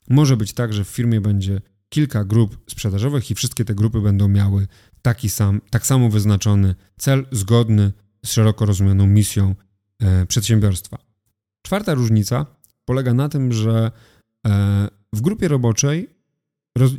może 0.10 0.38
być 0.38 0.53
tak, 0.53 0.73
że 0.73 0.84
w 0.84 0.88
firmie 0.88 1.21
będzie 1.21 1.62
kilka 1.89 2.23
grup 2.23 2.58
sprzedażowych 2.69 3.31
i 3.31 3.36
wszystkie 3.36 3.65
te 3.65 3.75
grupy 3.75 4.01
będą 4.01 4.27
miały 4.27 4.67
taki 5.01 5.29
sam, 5.29 5.62
tak 5.69 5.86
samo 5.86 6.10
wyznaczony 6.10 6.75
cel 6.97 7.25
zgodny 7.31 7.91
z 8.25 8.31
szeroko 8.31 8.65
rozumianą 8.65 9.08
misją 9.08 9.55
e, 9.99 10.25
przedsiębiorstwa. 10.25 10.97
Czwarta 11.62 11.93
różnica 11.93 12.45
polega 12.86 13.13
na 13.13 13.29
tym, 13.29 13.53
że 13.53 13.91
E, 14.45 14.88
w 15.13 15.21
grupie 15.21 15.47
roboczej 15.47 16.10
roz, 16.77 16.91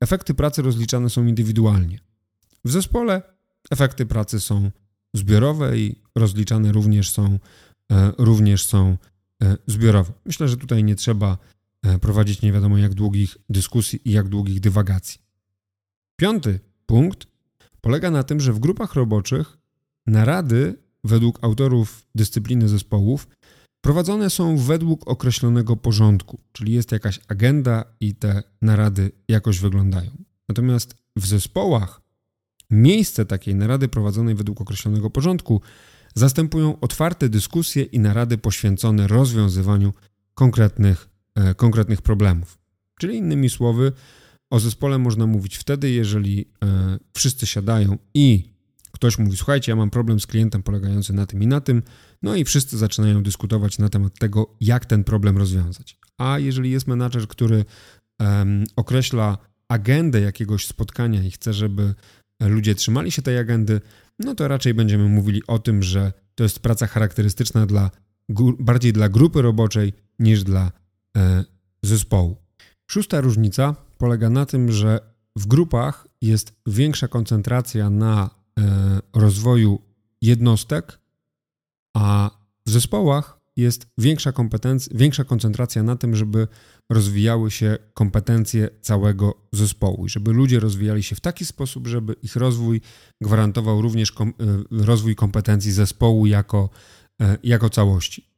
efekty 0.00 0.34
pracy 0.34 0.62
rozliczane 0.62 1.10
są 1.10 1.26
indywidualnie. 1.26 2.00
W 2.64 2.70
zespole 2.70 3.22
efekty 3.70 4.06
pracy 4.06 4.40
są 4.40 4.70
zbiorowe 5.14 5.78
i 5.78 6.02
rozliczane 6.18 6.72
również 6.72 7.10
są, 7.10 7.38
e, 7.92 8.12
również 8.18 8.64
są 8.64 8.96
e, 9.42 9.56
zbiorowe. 9.66 10.12
Myślę, 10.26 10.48
że 10.48 10.56
tutaj 10.56 10.84
nie 10.84 10.96
trzeba 10.96 11.38
prowadzić 12.00 12.42
nie 12.42 12.52
wiadomo 12.52 12.78
jak 12.78 12.94
długich 12.94 13.36
dyskusji 13.48 14.00
i 14.04 14.12
jak 14.12 14.28
długich 14.28 14.60
dywagacji. 14.60 15.20
Piąty 16.16 16.60
punkt 16.86 17.26
polega 17.80 18.10
na 18.10 18.22
tym, 18.22 18.40
że 18.40 18.52
w 18.52 18.58
grupach 18.58 18.94
roboczych 18.94 19.58
narady 20.06 20.74
według 21.04 21.44
autorów 21.44 22.06
dyscypliny 22.14 22.68
zespołów 22.68 23.28
prowadzone 23.80 24.30
są 24.30 24.56
według 24.56 25.08
określonego 25.08 25.76
porządku, 25.76 26.40
czyli 26.52 26.72
jest 26.72 26.92
jakaś 26.92 27.20
agenda 27.28 27.84
i 28.00 28.14
te 28.14 28.42
narady 28.62 29.12
jakoś 29.28 29.58
wyglądają. 29.58 30.10
Natomiast 30.48 30.94
w 31.16 31.26
zespołach 31.26 32.00
miejsce 32.70 33.26
takiej 33.26 33.54
narady 33.54 33.88
prowadzonej 33.88 34.34
według 34.34 34.60
określonego 34.60 35.10
porządku 35.10 35.60
zastępują 36.18 36.80
otwarte 36.80 37.28
dyskusje 37.28 37.82
i 37.82 37.98
narady 37.98 38.38
poświęcone 38.38 39.06
rozwiązywaniu 39.06 39.92
konkretnych, 40.34 41.08
e, 41.34 41.54
konkretnych 41.54 42.02
problemów. 42.02 42.58
Czyli 43.00 43.16
innymi 43.16 43.50
słowy, 43.50 43.92
o 44.50 44.60
zespole 44.60 44.98
można 44.98 45.26
mówić 45.26 45.56
wtedy, 45.56 45.90
jeżeli 45.90 46.50
e, 46.64 46.98
wszyscy 47.14 47.46
siadają 47.46 47.98
i 48.14 48.52
ktoś 48.92 49.18
mówi: 49.18 49.36
Słuchajcie, 49.36 49.72
ja 49.72 49.76
mam 49.76 49.90
problem 49.90 50.20
z 50.20 50.26
klientem 50.26 50.62
polegający 50.62 51.12
na 51.12 51.26
tym 51.26 51.42
i 51.42 51.46
na 51.46 51.60
tym, 51.60 51.82
no 52.22 52.34
i 52.34 52.44
wszyscy 52.44 52.78
zaczynają 52.78 53.22
dyskutować 53.22 53.78
na 53.78 53.88
temat 53.88 54.18
tego, 54.18 54.56
jak 54.60 54.86
ten 54.86 55.04
problem 55.04 55.38
rozwiązać. 55.38 55.98
A 56.18 56.38
jeżeli 56.38 56.70
jest 56.70 56.86
menadżer, 56.86 57.28
który 57.28 57.64
określa 58.76 59.38
agendę 59.68 60.20
jakiegoś 60.20 60.66
spotkania 60.66 61.22
i 61.22 61.30
chce, 61.30 61.52
żeby 61.52 61.94
ludzie 62.40 62.74
trzymali 62.74 63.10
się 63.10 63.22
tej 63.22 63.38
agendy, 63.38 63.80
no 64.18 64.34
to 64.34 64.48
raczej 64.48 64.74
będziemy 64.74 65.08
mówili 65.08 65.42
o 65.46 65.58
tym, 65.58 65.82
że 65.82 66.12
to 66.34 66.42
jest 66.42 66.60
praca 66.60 66.86
charakterystyczna 66.86 67.66
dla, 67.66 67.90
bardziej 68.58 68.92
dla 68.92 69.08
grupy 69.08 69.42
roboczej 69.42 69.92
niż 70.18 70.44
dla 70.44 70.72
e, 71.16 71.44
zespołu. 71.82 72.36
Szósta 72.90 73.20
różnica 73.20 73.74
polega 73.98 74.30
na 74.30 74.46
tym, 74.46 74.72
że 74.72 75.00
w 75.36 75.46
grupach 75.46 76.08
jest 76.22 76.52
większa 76.66 77.08
koncentracja 77.08 77.90
na 77.90 78.30
e, 78.58 79.00
rozwoju 79.14 79.82
jednostek 80.22 80.98
A 81.94 82.30
w 82.66 82.70
zespołach 82.70 83.37
jest 83.58 83.86
większa, 83.98 84.32
kompetencja, 84.32 84.92
większa 84.96 85.24
koncentracja 85.24 85.82
na 85.82 85.96
tym, 85.96 86.16
żeby 86.16 86.48
rozwijały 86.90 87.50
się 87.50 87.78
kompetencje 87.94 88.68
całego 88.80 89.34
zespołu 89.52 90.06
i 90.06 90.08
żeby 90.08 90.32
ludzie 90.32 90.60
rozwijali 90.60 91.02
się 91.02 91.16
w 91.16 91.20
taki 91.20 91.44
sposób, 91.44 91.86
żeby 91.86 92.14
ich 92.22 92.36
rozwój 92.36 92.80
gwarantował 93.20 93.82
również 93.82 94.12
kom, 94.12 94.28
e, 94.28 94.34
rozwój 94.84 95.16
kompetencji 95.16 95.72
zespołu 95.72 96.26
jako, 96.26 96.70
e, 97.20 97.38
jako 97.42 97.70
całości. 97.70 98.28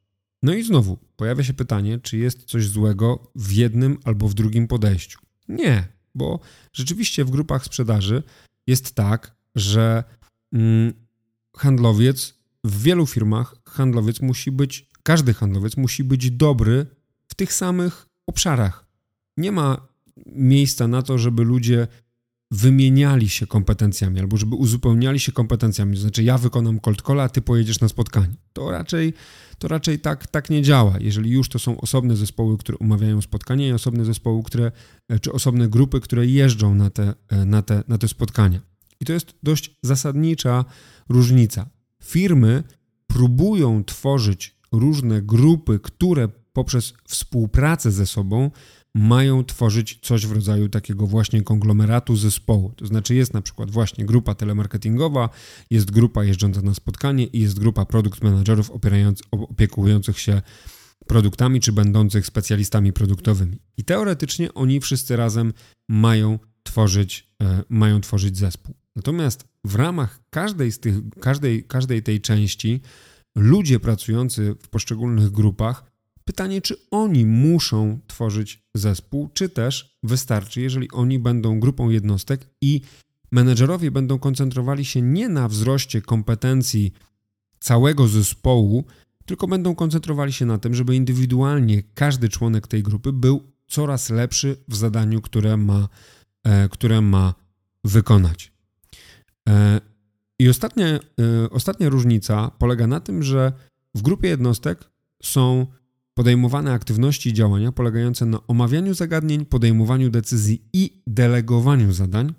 No 0.43 0.53
i 0.53 0.63
znowu 0.63 0.97
pojawia 1.15 1.43
się 1.43 1.53
pytanie, 1.53 1.99
czy 1.99 2.17
jest 2.17 2.43
coś 2.43 2.67
złego 2.67 3.31
w 3.35 3.51
jednym 3.51 3.97
albo 4.03 4.27
w 4.27 4.33
drugim 4.33 4.67
podejściu. 4.67 5.19
Nie, 5.47 5.87
bo 6.15 6.39
rzeczywiście 6.73 7.25
w 7.25 7.29
grupach 7.29 7.65
sprzedaży 7.65 8.23
jest 8.67 8.95
tak, 8.95 9.35
że 9.55 10.03
mm, 10.53 10.93
handlowiec 11.57 12.41
w 12.63 12.83
wielu 12.83 13.05
firmach 13.05 13.55
handlowiec 13.65 14.21
musi 14.21 14.51
być, 14.51 14.90
każdy 15.03 15.33
handlowiec 15.33 15.77
musi 15.77 16.03
być 16.03 16.31
dobry 16.31 16.85
w 17.27 17.35
tych 17.35 17.53
samych 17.53 18.07
obszarach. 18.27 18.85
Nie 19.37 19.51
ma 19.51 19.87
miejsca 20.25 20.87
na 20.87 21.01
to, 21.01 21.17
żeby 21.17 21.43
ludzie 21.43 21.87
wymieniali 22.51 23.29
się 23.29 23.47
kompetencjami 23.47 24.19
albo 24.19 24.37
żeby 24.37 24.55
uzupełniali 24.55 25.19
się 25.19 25.31
kompetencjami. 25.31 25.95
To 25.95 26.01
znaczy, 26.01 26.23
ja 26.23 26.37
wykonam 26.37 26.79
cold 26.79 27.01
call, 27.01 27.19
a 27.19 27.29
ty 27.29 27.41
pojedziesz 27.41 27.79
na 27.79 27.87
spotkanie. 27.87 28.35
To 28.53 28.71
raczej, 28.71 29.13
to 29.57 29.67
raczej 29.67 29.99
tak, 29.99 30.27
tak 30.27 30.49
nie 30.49 30.61
działa. 30.61 30.95
Jeżeli 30.99 31.29
już 31.29 31.49
to 31.49 31.59
są 31.59 31.81
osobne 31.81 32.15
zespoły, 32.15 32.57
które 32.57 32.77
umawiają 32.77 33.21
spotkanie 33.21 33.67
i 33.67 33.71
osobne 33.71 34.05
zespoły, 34.05 34.43
które, 34.43 34.71
czy 35.21 35.31
osobne 35.31 35.67
grupy, 35.67 35.99
które 35.99 36.27
jeżdżą 36.27 36.75
na 36.75 36.89
te, 36.89 37.13
na 37.45 37.61
te, 37.61 37.83
na 37.87 37.97
te 37.97 38.07
spotkania. 38.07 38.61
I 38.99 39.05
to 39.05 39.13
jest 39.13 39.33
dość 39.43 39.75
zasadnicza 39.83 40.65
różnica. 41.09 41.69
Firmy 42.03 42.63
próbują 43.07 43.83
tworzyć 43.83 44.60
różne 44.71 45.21
grupy, 45.21 45.79
które 45.79 46.29
poprzez 46.53 46.93
współpracę 47.07 47.91
ze 47.91 48.05
sobą 48.05 48.51
mają 48.95 49.43
tworzyć 49.43 49.99
coś 50.01 50.25
w 50.25 50.31
rodzaju 50.31 50.69
takiego 50.69 51.07
właśnie 51.07 51.41
konglomeratu 51.41 52.15
zespołu. 52.15 52.73
To 52.75 52.85
znaczy 52.85 53.15
jest 53.15 53.33
na 53.33 53.41
przykład 53.41 53.71
właśnie 53.71 54.05
grupa 54.05 54.35
telemarketingowa, 54.35 55.29
jest 55.69 55.91
grupa 55.91 56.23
jeżdżąca 56.23 56.61
na 56.61 56.73
spotkanie 56.73 57.25
i 57.25 57.39
jest 57.39 57.59
grupa 57.59 57.85
produkt 57.85 58.23
managerów 58.23 58.71
opiekujących 59.31 60.19
się 60.19 60.41
produktami 61.07 61.59
czy 61.59 61.71
będących 61.71 62.25
specjalistami 62.25 62.93
produktowymi. 62.93 63.59
I 63.77 63.83
teoretycznie 63.83 64.53
oni 64.53 64.79
wszyscy 64.79 65.15
razem 65.15 65.53
mają 65.89 66.39
tworzyć, 66.63 67.27
e, 67.41 67.63
mają 67.69 68.01
tworzyć 68.01 68.37
zespół. 68.37 68.75
Natomiast 68.95 69.47
w 69.65 69.75
ramach 69.75 70.19
każdej 70.29 70.71
z 70.71 70.79
tych, 70.79 70.95
każdej, 71.19 71.63
każdej 71.63 72.03
tej 72.03 72.21
części 72.21 72.81
ludzie 73.35 73.79
pracujący 73.79 74.55
w 74.61 74.67
poszczególnych 74.67 75.31
grupach, 75.31 75.91
pytanie, 76.25 76.61
czy 76.61 76.75
oni 76.91 77.25
muszą 77.25 77.99
tworzyć 78.07 78.63
zespół, 78.73 79.29
czy 79.33 79.49
też 79.49 79.97
wystarczy, 80.03 80.61
jeżeli 80.61 80.91
oni 80.91 81.19
będą 81.19 81.59
grupą 81.59 81.89
jednostek 81.89 82.47
i 82.61 82.81
menedżerowie 83.31 83.91
będą 83.91 84.19
koncentrowali 84.19 84.85
się 84.85 85.01
nie 85.01 85.29
na 85.29 85.47
wzroście 85.47 86.01
kompetencji 86.01 86.93
całego 87.59 88.07
zespołu, 88.07 88.83
tylko 89.25 89.47
będą 89.47 89.75
koncentrowali 89.75 90.33
się 90.33 90.45
na 90.45 90.57
tym, 90.57 90.73
żeby 90.73 90.95
indywidualnie 90.95 91.83
każdy 91.93 92.29
członek 92.29 92.67
tej 92.67 92.83
grupy 92.83 93.13
był 93.13 93.51
coraz 93.67 94.09
lepszy 94.09 94.57
w 94.67 94.75
zadaniu, 94.75 95.21
które 95.21 95.57
ma, 95.57 95.89
e, 96.43 96.69
które 96.69 97.01
ma 97.01 97.33
wykonać. 97.83 98.51
E, 100.41 100.43
I 100.43 100.49
ostatnia, 100.49 100.87
e, 100.87 100.99
ostatnia 101.51 101.89
różnica 101.89 102.51
polega 102.57 102.87
na 102.87 102.99
tym, 102.99 103.23
że 103.23 103.53
w 103.95 104.01
grupie 104.01 104.27
jednostek 104.27 104.89
są 105.23 105.67
podejmowane 106.13 106.73
aktywności 106.73 107.29
i 107.29 107.33
działania 107.33 107.71
polegające 107.71 108.25
na 108.25 108.47
omawianiu 108.47 108.93
zagadnień, 108.93 109.45
podejmowaniu 109.45 110.09
decyzji 110.09 110.65
i 110.73 111.01
delegowaniu 111.07 111.93
zadań, 111.93 112.33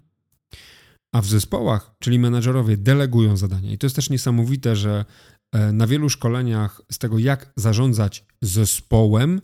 a 1.12 1.23
w 1.23 1.27
zespołach, 1.27 1.95
czyli 1.99 2.19
menedżerowie, 2.19 2.77
delegują 2.77 3.37
zadania. 3.37 3.73
I 3.73 3.79
to 3.79 3.87
jest 3.87 3.97
też 3.97 4.11
niesamowite, 4.11 4.77
że 4.77 5.05
e, 5.53 5.73
na 5.73 5.87
wielu 5.87 6.09
szkoleniach 6.09 6.83
z 6.93 6.99
tego, 6.99 7.19
jak 7.19 7.53
zarządzać 7.57 8.25
zespołem, 8.43 9.41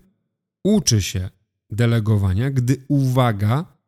uczy 0.65 1.03
się 1.03 1.31
delegowania, 1.71 2.51
gdy 2.51 2.85
uwaga, 2.89 3.79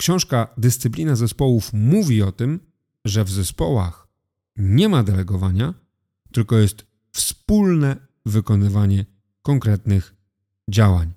Książka 0.00 0.54
Dyscyplina 0.58 1.16
zespołów 1.16 1.72
mówi 1.72 2.22
o 2.22 2.32
tym, 2.32 2.60
że 3.04 3.24
w 3.24 3.30
zespołach 3.30 4.08
nie 4.56 4.88
ma 4.88 5.02
delegowania, 5.02 5.74
tylko 6.32 6.56
jest 6.58 6.86
wspólne 7.12 7.96
wykonywanie 8.26 9.06
konkretnych 9.42 10.14
działań. 10.70 11.12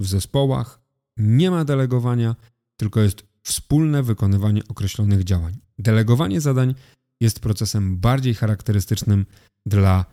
W 0.00 0.06
zespołach 0.06 0.80
nie 1.16 1.50
ma 1.50 1.64
delegowania, 1.64 2.36
tylko 2.76 3.00
jest 3.00 3.22
wspólne 3.42 4.02
wykonywanie 4.02 4.62
określonych 4.68 5.24
działań. 5.24 5.56
Delegowanie 5.78 6.40
zadań 6.40 6.74
jest 7.20 7.40
procesem 7.40 7.98
bardziej 7.98 8.34
charakterystycznym 8.34 9.26
dla 9.66 10.04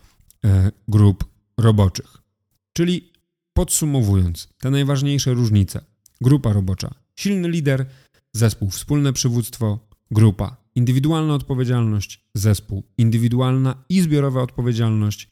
e, 0.45 0.71
grup 0.87 1.25
roboczych. 1.57 2.17
Czyli 2.73 3.11
podsumowując, 3.53 4.47
te 4.57 4.71
najważniejsze 4.71 5.33
różnice. 5.33 5.85
Grupa 6.21 6.53
robocza 6.53 7.07
Silny 7.17 7.49
lider, 7.49 7.85
zespół, 8.33 8.69
wspólne 8.69 9.13
przywództwo, 9.13 9.86
grupa, 10.11 10.57
indywidualna 10.75 11.33
odpowiedzialność, 11.33 12.25
zespół, 12.33 12.83
indywidualna 12.97 13.83
i 13.89 14.01
zbiorowa 14.01 14.41
odpowiedzialność, 14.41 15.29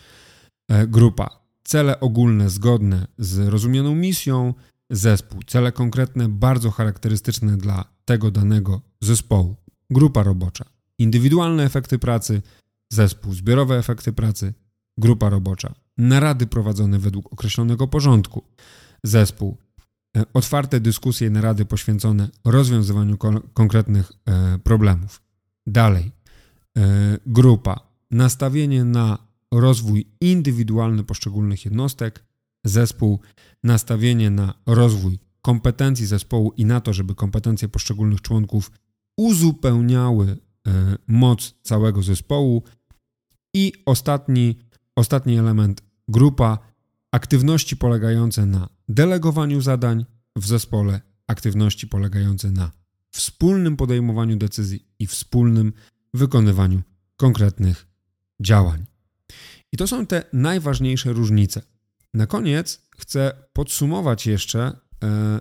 e, 0.69 0.87
grupa, 0.87 1.39
cele 1.63 1.99
ogólne, 1.99 2.49
zgodne 2.49 3.07
z 3.17 3.47
rozumianą 3.47 3.95
misją, 3.95 4.53
zespół, 4.89 5.43
cele 5.47 5.71
konkretne, 5.71 6.29
bardzo 6.29 6.71
charakterystyczne 6.71 7.57
dla 7.57 7.85
tego 8.05 8.31
danego 8.31 8.81
zespołu, 9.01 9.55
grupa 9.89 10.23
robocza, 10.23 10.65
indywidualne 10.99 11.63
efekty 11.63 11.99
pracy, 11.99 12.41
zespół, 12.89 13.33
zbiorowe 13.33 13.77
efekty 13.77 14.13
pracy, 14.13 14.53
grupa 14.97 15.29
robocza, 15.29 15.73
narady 15.97 16.47
prowadzone 16.47 16.99
według 16.99 17.33
określonego 17.33 17.87
porządku, 17.87 18.43
zespół, 19.03 19.57
otwarte 20.33 20.79
dyskusje, 20.79 21.29
narady 21.29 21.65
poświęcone 21.65 22.29
rozwiązywaniu 22.45 23.17
konkretnych 23.53 24.11
e, 24.25 24.59
problemów. 24.59 25.21
Dalej, 25.67 26.11
e, 26.77 27.17
grupa, 27.25 27.79
nastawienie 28.11 28.83
na 28.83 29.17
rozwój 29.51 30.07
indywidualny 30.21 31.03
poszczególnych 31.03 31.65
jednostek, 31.65 32.23
zespół, 32.63 33.19
nastawienie 33.63 34.29
na 34.29 34.53
rozwój 34.65 35.19
kompetencji 35.41 36.05
zespołu 36.05 36.53
i 36.57 36.65
na 36.65 36.81
to, 36.81 36.93
żeby 36.93 37.15
kompetencje 37.15 37.67
poszczególnych 37.67 38.21
członków 38.21 38.71
uzupełniały 39.17 40.37
moc 41.07 41.55
całego 41.61 42.03
zespołu. 42.03 42.63
I 43.53 43.73
ostatni, 43.85 44.59
ostatni 44.95 45.37
element, 45.37 45.81
grupa, 46.07 46.59
aktywności 47.11 47.77
polegające 47.77 48.45
na 48.45 48.69
delegowaniu 48.89 49.61
zadań 49.61 50.05
w 50.35 50.47
zespole, 50.47 51.01
aktywności 51.27 51.87
polegające 51.87 52.51
na 52.51 52.71
wspólnym 53.11 53.77
podejmowaniu 53.77 54.37
decyzji 54.37 54.87
i 54.99 55.07
wspólnym 55.07 55.73
wykonywaniu 56.13 56.81
konkretnych 57.17 57.87
działań. 58.39 58.85
I 59.71 59.77
to 59.77 59.87
są 59.87 60.05
te 60.05 60.23
najważniejsze 60.33 61.13
różnice. 61.13 61.61
Na 62.13 62.27
koniec 62.27 62.81
chcę 62.97 63.31
podsumować 63.53 64.27
jeszcze 64.27 64.77
e, 65.03 65.39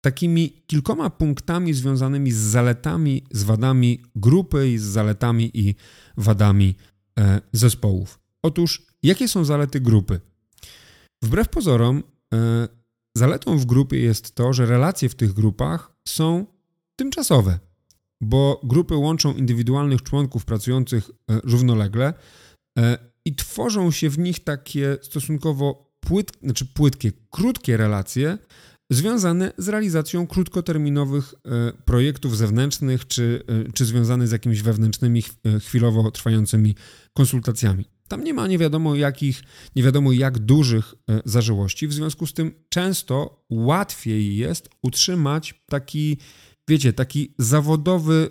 takimi 0.00 0.62
kilkoma 0.66 1.10
punktami 1.10 1.74
związanymi 1.74 2.32
z 2.32 2.36
zaletami, 2.36 3.24
z 3.30 3.42
wadami 3.42 4.02
grupy 4.14 4.70
i 4.70 4.78
z 4.78 4.82
zaletami 4.82 5.50
i 5.54 5.74
wadami 6.16 6.76
e, 7.18 7.40
zespołów. 7.52 8.18
Otóż, 8.42 8.86
jakie 9.02 9.28
są 9.28 9.44
zalety 9.44 9.80
grupy? 9.80 10.20
Wbrew 11.22 11.48
pozorom, 11.48 12.02
zaletą 13.16 13.58
w 13.58 13.66
grupie 13.66 14.00
jest 14.00 14.34
to, 14.34 14.52
że 14.52 14.66
relacje 14.66 15.08
w 15.08 15.14
tych 15.14 15.32
grupach 15.32 15.92
są 16.08 16.46
tymczasowe, 16.96 17.58
bo 18.20 18.60
grupy 18.64 18.96
łączą 18.96 19.34
indywidualnych 19.34 20.02
członków 20.02 20.44
pracujących 20.44 21.10
e, 21.10 21.40
równolegle 21.44 22.14
e, 22.78 22.98
i 23.24 23.34
tworzą 23.34 23.90
się 23.90 24.10
w 24.10 24.18
nich 24.18 24.44
takie 24.44 24.98
stosunkowo 25.02 25.92
płyt, 26.00 26.32
znaczy 26.42 26.66
płytkie, 26.66 27.12
krótkie 27.30 27.76
relacje 27.76 28.38
związane 28.90 29.52
z 29.58 29.68
realizacją 29.68 30.26
krótkoterminowych 30.26 31.34
projektów 31.84 32.36
zewnętrznych 32.36 33.06
czy, 33.06 33.42
czy 33.74 33.84
związane 33.84 34.26
z 34.26 34.32
jakimiś 34.32 34.62
wewnętrznymi, 34.62 35.22
chwilowo 35.60 36.10
trwającymi 36.10 36.74
konsultacjami. 37.12 37.95
Tam 38.08 38.24
nie 38.24 38.34
ma 38.34 38.46
nie 38.46 38.58
wiadomo 38.58 38.94
jakich, 38.94 39.42
nie 39.76 39.82
wiadomo 39.82 40.12
jak 40.12 40.38
dużych 40.38 40.94
e, 41.10 41.20
zażyłości, 41.24 41.88
w 41.88 41.92
związku 41.92 42.26
z 42.26 42.34
tym 42.34 42.52
często 42.68 43.44
łatwiej 43.50 44.36
jest 44.36 44.68
utrzymać 44.82 45.54
taki 45.66 46.16
wiecie, 46.68 46.92
taki 46.92 47.34
zawodowy, 47.38 48.30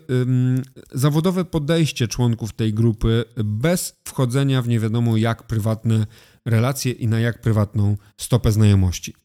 zawodowe 0.92 1.46
podejście 1.46 2.08
członków 2.08 2.54
tej 2.54 2.74
grupy 2.74 3.26
bez 3.44 3.96
wchodzenia 4.08 4.62
w 4.62 4.68
nie 4.68 4.80
wiadomo 4.80 5.18
jak 5.18 5.48
prywatne 5.48 6.08
relacje 6.46 6.92
i 6.92 7.08
na 7.08 7.20
jak 7.20 7.42
prywatną 7.42 7.98
stopę 8.18 8.52
znajomości. 8.52 9.16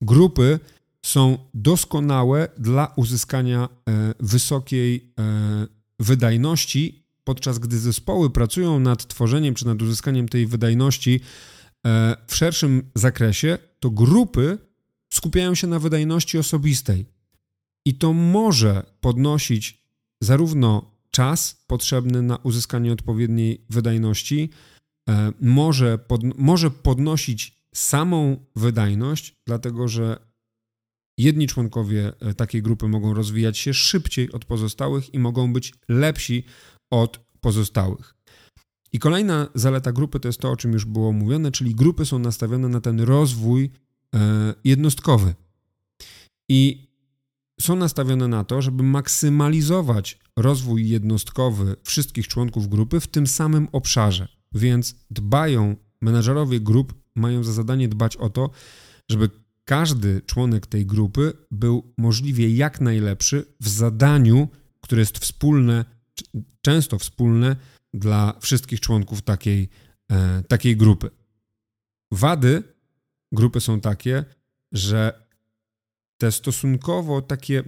Grupy 0.00 0.58
są 1.06 1.38
doskonałe 1.54 2.48
dla 2.58 2.92
uzyskania 2.96 3.68
e, 3.88 4.14
wysokiej 4.20 5.12
e, 5.18 5.66
wydajności, 6.00 7.05
podczas 7.26 7.58
gdy 7.58 7.78
zespoły 7.78 8.30
pracują 8.30 8.80
nad 8.80 9.06
tworzeniem 9.06 9.54
czy 9.54 9.66
nad 9.66 9.82
uzyskaniem 9.82 10.28
tej 10.28 10.46
wydajności 10.46 11.20
e, 11.86 12.16
w 12.26 12.36
szerszym 12.36 12.90
zakresie, 12.94 13.58
to 13.80 13.90
grupy 13.90 14.58
skupiają 15.12 15.54
się 15.54 15.66
na 15.66 15.78
wydajności 15.78 16.38
osobistej. 16.38 17.06
I 17.86 17.94
to 17.94 18.12
może 18.12 18.86
podnosić 19.00 19.86
zarówno 20.22 20.90
czas 21.10 21.64
potrzebny 21.66 22.22
na 22.22 22.36
uzyskanie 22.36 22.92
odpowiedniej 22.92 23.64
wydajności, 23.70 24.50
może, 25.40 25.98
pod, 25.98 26.38
może 26.38 26.70
podnosić 26.70 27.66
samą 27.74 28.46
wydajność, 28.56 29.34
dlatego 29.46 29.88
że 29.88 30.26
Jedni 31.18 31.46
członkowie 31.46 32.12
e, 32.20 32.34
takiej 32.34 32.62
grupy 32.62 32.88
mogą 32.88 33.14
rozwijać 33.14 33.58
się 33.58 33.74
szybciej 33.74 34.32
od 34.32 34.44
pozostałych 34.44 35.14
i 35.14 35.18
mogą 35.18 35.52
być 35.52 35.74
lepsi 35.88 36.44
od 36.90 37.20
pozostałych. 37.40 38.14
I 38.92 38.98
kolejna 38.98 39.48
zaleta 39.54 39.92
grupy 39.92 40.20
to 40.20 40.28
jest 40.28 40.40
to, 40.40 40.50
o 40.50 40.56
czym 40.56 40.72
już 40.72 40.84
było 40.84 41.12
mówione, 41.12 41.50
czyli 41.50 41.74
grupy 41.74 42.06
są 42.06 42.18
nastawione 42.18 42.68
na 42.68 42.80
ten 42.80 43.00
rozwój 43.00 43.70
e, 44.14 44.54
jednostkowy. 44.64 45.34
I 46.48 46.86
są 47.60 47.76
nastawione 47.76 48.28
na 48.28 48.44
to, 48.44 48.62
żeby 48.62 48.82
maksymalizować 48.82 50.18
rozwój 50.36 50.88
jednostkowy 50.88 51.76
wszystkich 51.82 52.28
członków 52.28 52.68
grupy 52.68 53.00
w 53.00 53.06
tym 53.06 53.26
samym 53.26 53.68
obszarze. 53.72 54.28
Więc 54.52 54.94
dbają, 55.10 55.76
menedżerowie 56.00 56.60
grup 56.60 56.94
mają 57.14 57.44
za 57.44 57.52
zadanie 57.52 57.88
dbać 57.88 58.16
o 58.16 58.30
to, 58.30 58.50
żeby 59.10 59.30
każdy 59.64 60.20
członek 60.26 60.66
tej 60.66 60.86
grupy 60.86 61.32
był 61.50 61.92
możliwie 61.98 62.56
jak 62.56 62.80
najlepszy 62.80 63.44
w 63.60 63.68
zadaniu, 63.68 64.48
które 64.80 65.00
jest 65.00 65.18
wspólne, 65.18 65.84
często 66.62 66.98
wspólne 66.98 67.56
dla 67.94 68.38
wszystkich 68.40 68.80
członków 68.80 69.22
takiej, 69.22 69.68
e, 70.10 70.42
takiej 70.48 70.76
grupy. 70.76 71.10
Wady 72.12 72.62
grupy 73.32 73.60
są 73.60 73.80
takie, 73.80 74.24
że 74.72 75.26
te 76.20 76.32
stosunkowo 76.32 77.22
takie, 77.22 77.62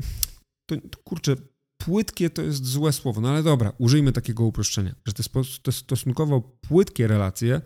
to, 0.67 0.77
kurczę, 1.05 1.37
płytkie 1.77 2.31
to 2.31 2.43
jest 2.43 2.67
złe 2.67 2.93
słowo, 2.93 3.21
no 3.21 3.29
ale 3.31 3.43
dobra, 3.43 3.73
użyjmy 3.79 4.13
takiego 4.13 4.45
uproszczenia, 4.45 4.95
że 5.07 5.13
te, 5.15 5.23
te 5.63 5.73
stosunkowo 5.73 6.41
płytkie 6.41 7.07
relacje 7.07 7.61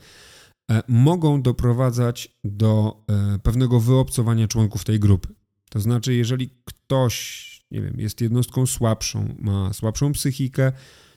E, 0.72 0.82
mogą 0.88 1.42
doprowadzać 1.42 2.28
do 2.44 3.04
e, 3.08 3.38
pewnego 3.38 3.80
wyobcowania 3.80 4.48
członków 4.48 4.84
tej 4.84 5.00
grupy. 5.00 5.28
To 5.70 5.80
znaczy, 5.80 6.14
jeżeli 6.14 6.50
ktoś, 6.64 7.51
nie 7.72 7.82
wiem, 7.82 8.00
jest 8.00 8.20
jednostką 8.20 8.66
słabszą, 8.66 9.34
ma 9.38 9.72
słabszą 9.72 10.12
psychikę, 10.12 10.72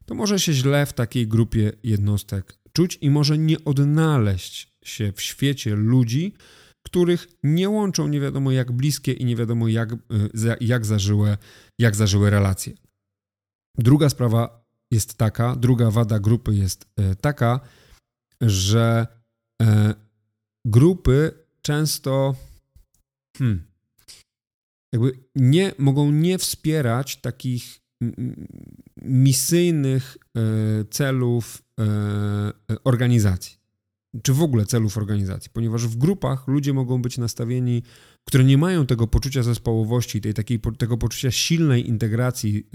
to 0.05 0.15
może 0.15 0.39
się 0.39 0.53
źle 0.53 0.85
w 0.85 0.93
takiej 0.93 1.27
grupie 1.27 1.71
jednostek 1.83 2.57
czuć 2.73 2.97
i 3.01 3.09
może 3.09 3.37
nie 3.37 3.65
odnaleźć 3.65 4.73
się 4.83 5.11
w 5.11 5.21
świecie 5.21 5.75
ludzi, 5.75 6.33
których 6.85 7.27
nie 7.43 7.69
łączą 7.69 8.07
nie 8.07 8.19
wiadomo 8.19 8.51
jak 8.51 8.71
bliskie 8.71 9.13
i 9.13 9.25
nie 9.25 9.35
wiadomo 9.35 9.67
jak, 9.67 9.93
e, 9.93 9.97
jak, 10.61 10.85
zażyłe, 10.85 11.37
jak 11.79 11.95
relacje. 12.29 12.73
Druga 13.77 14.09
sprawa 14.09 14.65
jest 14.91 15.17
taka, 15.17 15.55
druga 15.55 15.91
wada 15.91 16.19
grupy 16.19 16.55
jest 16.55 16.85
taka, 17.21 17.59
że 18.41 19.07
E, 19.61 19.93
grupy 20.65 21.31
często 21.61 22.35
hmm, 23.37 23.67
jakby 24.93 25.19
nie, 25.35 25.71
mogą 25.77 26.11
nie 26.11 26.37
wspierać 26.37 27.21
takich 27.21 27.79
misyjnych 29.01 30.17
e, 30.37 30.41
celów 30.85 31.63
e, 31.79 31.85
organizacji, 32.83 33.57
czy 34.23 34.33
w 34.33 34.41
ogóle 34.41 34.65
celów 34.65 34.97
organizacji, 34.97 35.51
ponieważ 35.53 35.87
w 35.87 35.97
grupach 35.97 36.47
ludzie 36.47 36.73
mogą 36.73 37.01
być 37.01 37.17
nastawieni, 37.17 37.83
które 38.25 38.43
nie 38.43 38.57
mają 38.57 38.85
tego 38.85 39.07
poczucia 39.07 39.43
zespołowości, 39.43 40.21
tej, 40.21 40.33
takiej, 40.33 40.59
tego 40.77 40.97
poczucia 40.97 41.31
silnej 41.31 41.87
integracji 41.87 42.67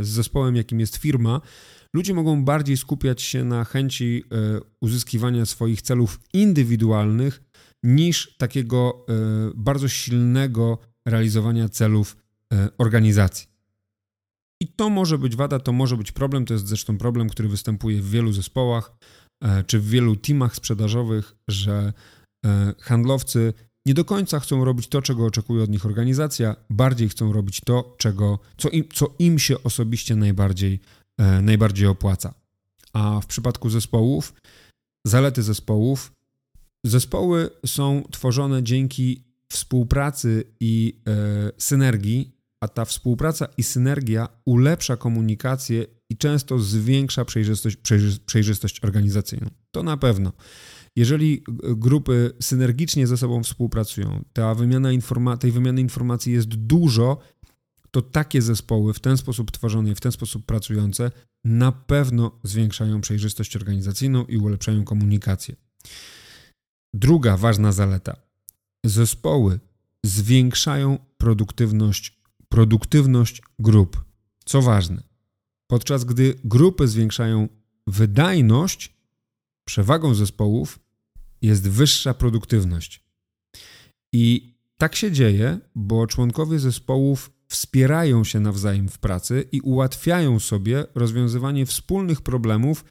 z 0.00 0.08
zespołem, 0.08 0.56
jakim 0.56 0.80
jest 0.80 0.96
firma, 0.96 1.40
Ludzie 1.96 2.14
mogą 2.14 2.44
bardziej 2.44 2.76
skupiać 2.76 3.22
się 3.22 3.44
na 3.44 3.64
chęci 3.64 4.24
e, 4.24 4.60
uzyskiwania 4.80 5.46
swoich 5.46 5.82
celów 5.82 6.20
indywidualnych 6.32 7.42
niż 7.82 8.36
takiego 8.36 9.06
e, 9.08 9.12
bardzo 9.54 9.88
silnego 9.88 10.78
realizowania 11.06 11.68
celów 11.68 12.16
e, 12.52 12.68
organizacji. 12.78 13.46
I 14.62 14.68
to 14.68 14.90
może 14.90 15.18
być 15.18 15.36
wada, 15.36 15.58
to 15.58 15.72
może 15.72 15.96
być 15.96 16.12
problem, 16.12 16.44
to 16.44 16.54
jest 16.54 16.66
zresztą 16.66 16.98
problem, 16.98 17.28
który 17.28 17.48
występuje 17.48 18.02
w 18.02 18.10
wielu 18.10 18.32
zespołach 18.32 18.96
czy 19.66 19.80
w 19.80 19.88
wielu 19.88 20.16
teamach 20.16 20.56
sprzedażowych, 20.56 21.36
że 21.48 21.92
handlowcy 22.80 23.52
nie 23.86 23.94
do 23.94 24.04
końca 24.04 24.40
chcą 24.40 24.64
robić 24.64 24.88
to, 24.88 25.02
czego 25.02 25.26
oczekuje 25.26 25.62
od 25.62 25.70
nich 25.70 25.86
organizacja, 25.86 26.56
bardziej 26.70 27.08
chcą 27.08 27.32
robić 27.32 27.60
to, 27.60 27.94
czego, 27.98 28.38
co, 28.56 28.68
im, 28.68 28.84
co 28.94 29.14
im 29.18 29.38
się 29.38 29.62
osobiście 29.62 30.16
najbardziej 30.16 30.80
E, 31.18 31.42
najbardziej 31.42 31.86
opłaca. 31.86 32.34
A 32.92 33.20
w 33.20 33.26
przypadku 33.26 33.70
zespołów, 33.70 34.34
zalety 35.06 35.42
zespołów, 35.42 36.12
zespoły 36.86 37.50
są 37.66 38.02
tworzone 38.10 38.62
dzięki 38.62 39.22
współpracy 39.52 40.44
i 40.60 41.00
e, 41.08 41.52
synergii, 41.58 42.36
a 42.60 42.68
ta 42.68 42.84
współpraca 42.84 43.48
i 43.56 43.62
synergia 43.62 44.28
ulepsza 44.44 44.96
komunikację 44.96 45.86
i 46.10 46.16
często 46.16 46.58
zwiększa 46.58 47.24
przejrzystość, 47.24 47.76
przejrzystość 48.26 48.84
organizacyjną. 48.84 49.50
To 49.70 49.82
na 49.82 49.96
pewno. 49.96 50.32
Jeżeli 50.96 51.44
grupy 51.76 52.32
synergicznie 52.40 53.06
ze 53.06 53.16
sobą 53.16 53.42
współpracują, 53.42 54.24
ta 54.32 54.54
wymiana 54.54 54.88
informa- 54.88 55.38
tej 55.38 55.52
wymiany 55.52 55.80
informacji 55.80 56.32
jest 56.32 56.48
dużo, 56.48 57.18
to 57.90 58.02
takie 58.02 58.42
zespoły 58.42 58.94
w 58.94 59.00
ten 59.00 59.16
sposób 59.16 59.50
tworzone 59.50 59.94
w 59.94 60.00
ten 60.00 60.12
sposób 60.12 60.46
pracujące 60.46 61.10
na 61.44 61.72
pewno 61.72 62.40
zwiększają 62.44 63.00
przejrzystość 63.00 63.56
organizacyjną 63.56 64.24
i 64.24 64.36
ulepszają 64.36 64.84
komunikację. 64.84 65.56
Druga 66.94 67.36
ważna 67.36 67.72
zaleta. 67.72 68.25
Zespoły 68.84 69.60
zwiększają 70.04 70.98
produktywność, 71.18 72.20
produktywność 72.48 73.42
grup. 73.58 74.04
Co 74.44 74.62
ważne, 74.62 75.02
podczas 75.66 76.04
gdy 76.04 76.34
grupy 76.44 76.88
zwiększają 76.88 77.48
wydajność, 77.86 78.96
przewagą 79.64 80.14
zespołów 80.14 80.78
jest 81.42 81.68
wyższa 81.68 82.14
produktywność. 82.14 83.04
I 84.12 84.54
tak 84.76 84.96
się 84.96 85.12
dzieje, 85.12 85.58
bo 85.74 86.06
członkowie 86.06 86.58
zespołów 86.58 87.30
wspierają 87.48 88.24
się 88.24 88.40
nawzajem 88.40 88.88
w 88.88 88.98
pracy 88.98 89.48
i 89.52 89.60
ułatwiają 89.60 90.40
sobie 90.40 90.84
rozwiązywanie 90.94 91.66
wspólnych 91.66 92.20
problemów, 92.20 92.84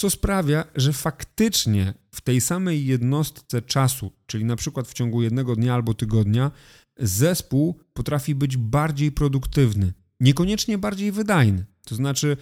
co 0.00 0.10
sprawia, 0.10 0.64
że 0.74 0.92
faktycznie 0.92 1.94
w 2.14 2.20
tej 2.20 2.40
samej 2.40 2.86
jednostce 2.86 3.62
czasu, 3.62 4.12
czyli 4.26 4.44
na 4.44 4.56
przykład 4.56 4.88
w 4.88 4.92
ciągu 4.92 5.22
jednego 5.22 5.56
dnia 5.56 5.74
albo 5.74 5.94
tygodnia, 5.94 6.50
zespół 6.98 7.80
potrafi 7.92 8.34
być 8.34 8.56
bardziej 8.56 9.12
produktywny, 9.12 9.92
niekoniecznie 10.20 10.78
bardziej 10.78 11.12
wydajny. 11.12 11.64
To 11.84 11.94
znaczy, 11.94 12.36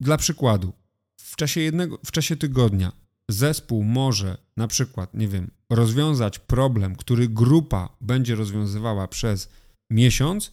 dla 0.00 0.16
przykładu, 0.16 0.72
w 1.20 1.36
czasie, 1.36 1.60
jednego, 1.60 1.98
w 2.04 2.12
czasie 2.12 2.36
tygodnia 2.36 2.92
zespół 3.30 3.84
może 3.84 4.36
na 4.56 4.68
przykład, 4.68 5.14
nie 5.14 5.28
wiem, 5.28 5.50
rozwiązać 5.70 6.38
problem, 6.38 6.96
który 6.96 7.28
grupa 7.28 7.96
będzie 8.00 8.34
rozwiązywała 8.34 9.08
przez 9.08 9.48
miesiąc 9.90 10.52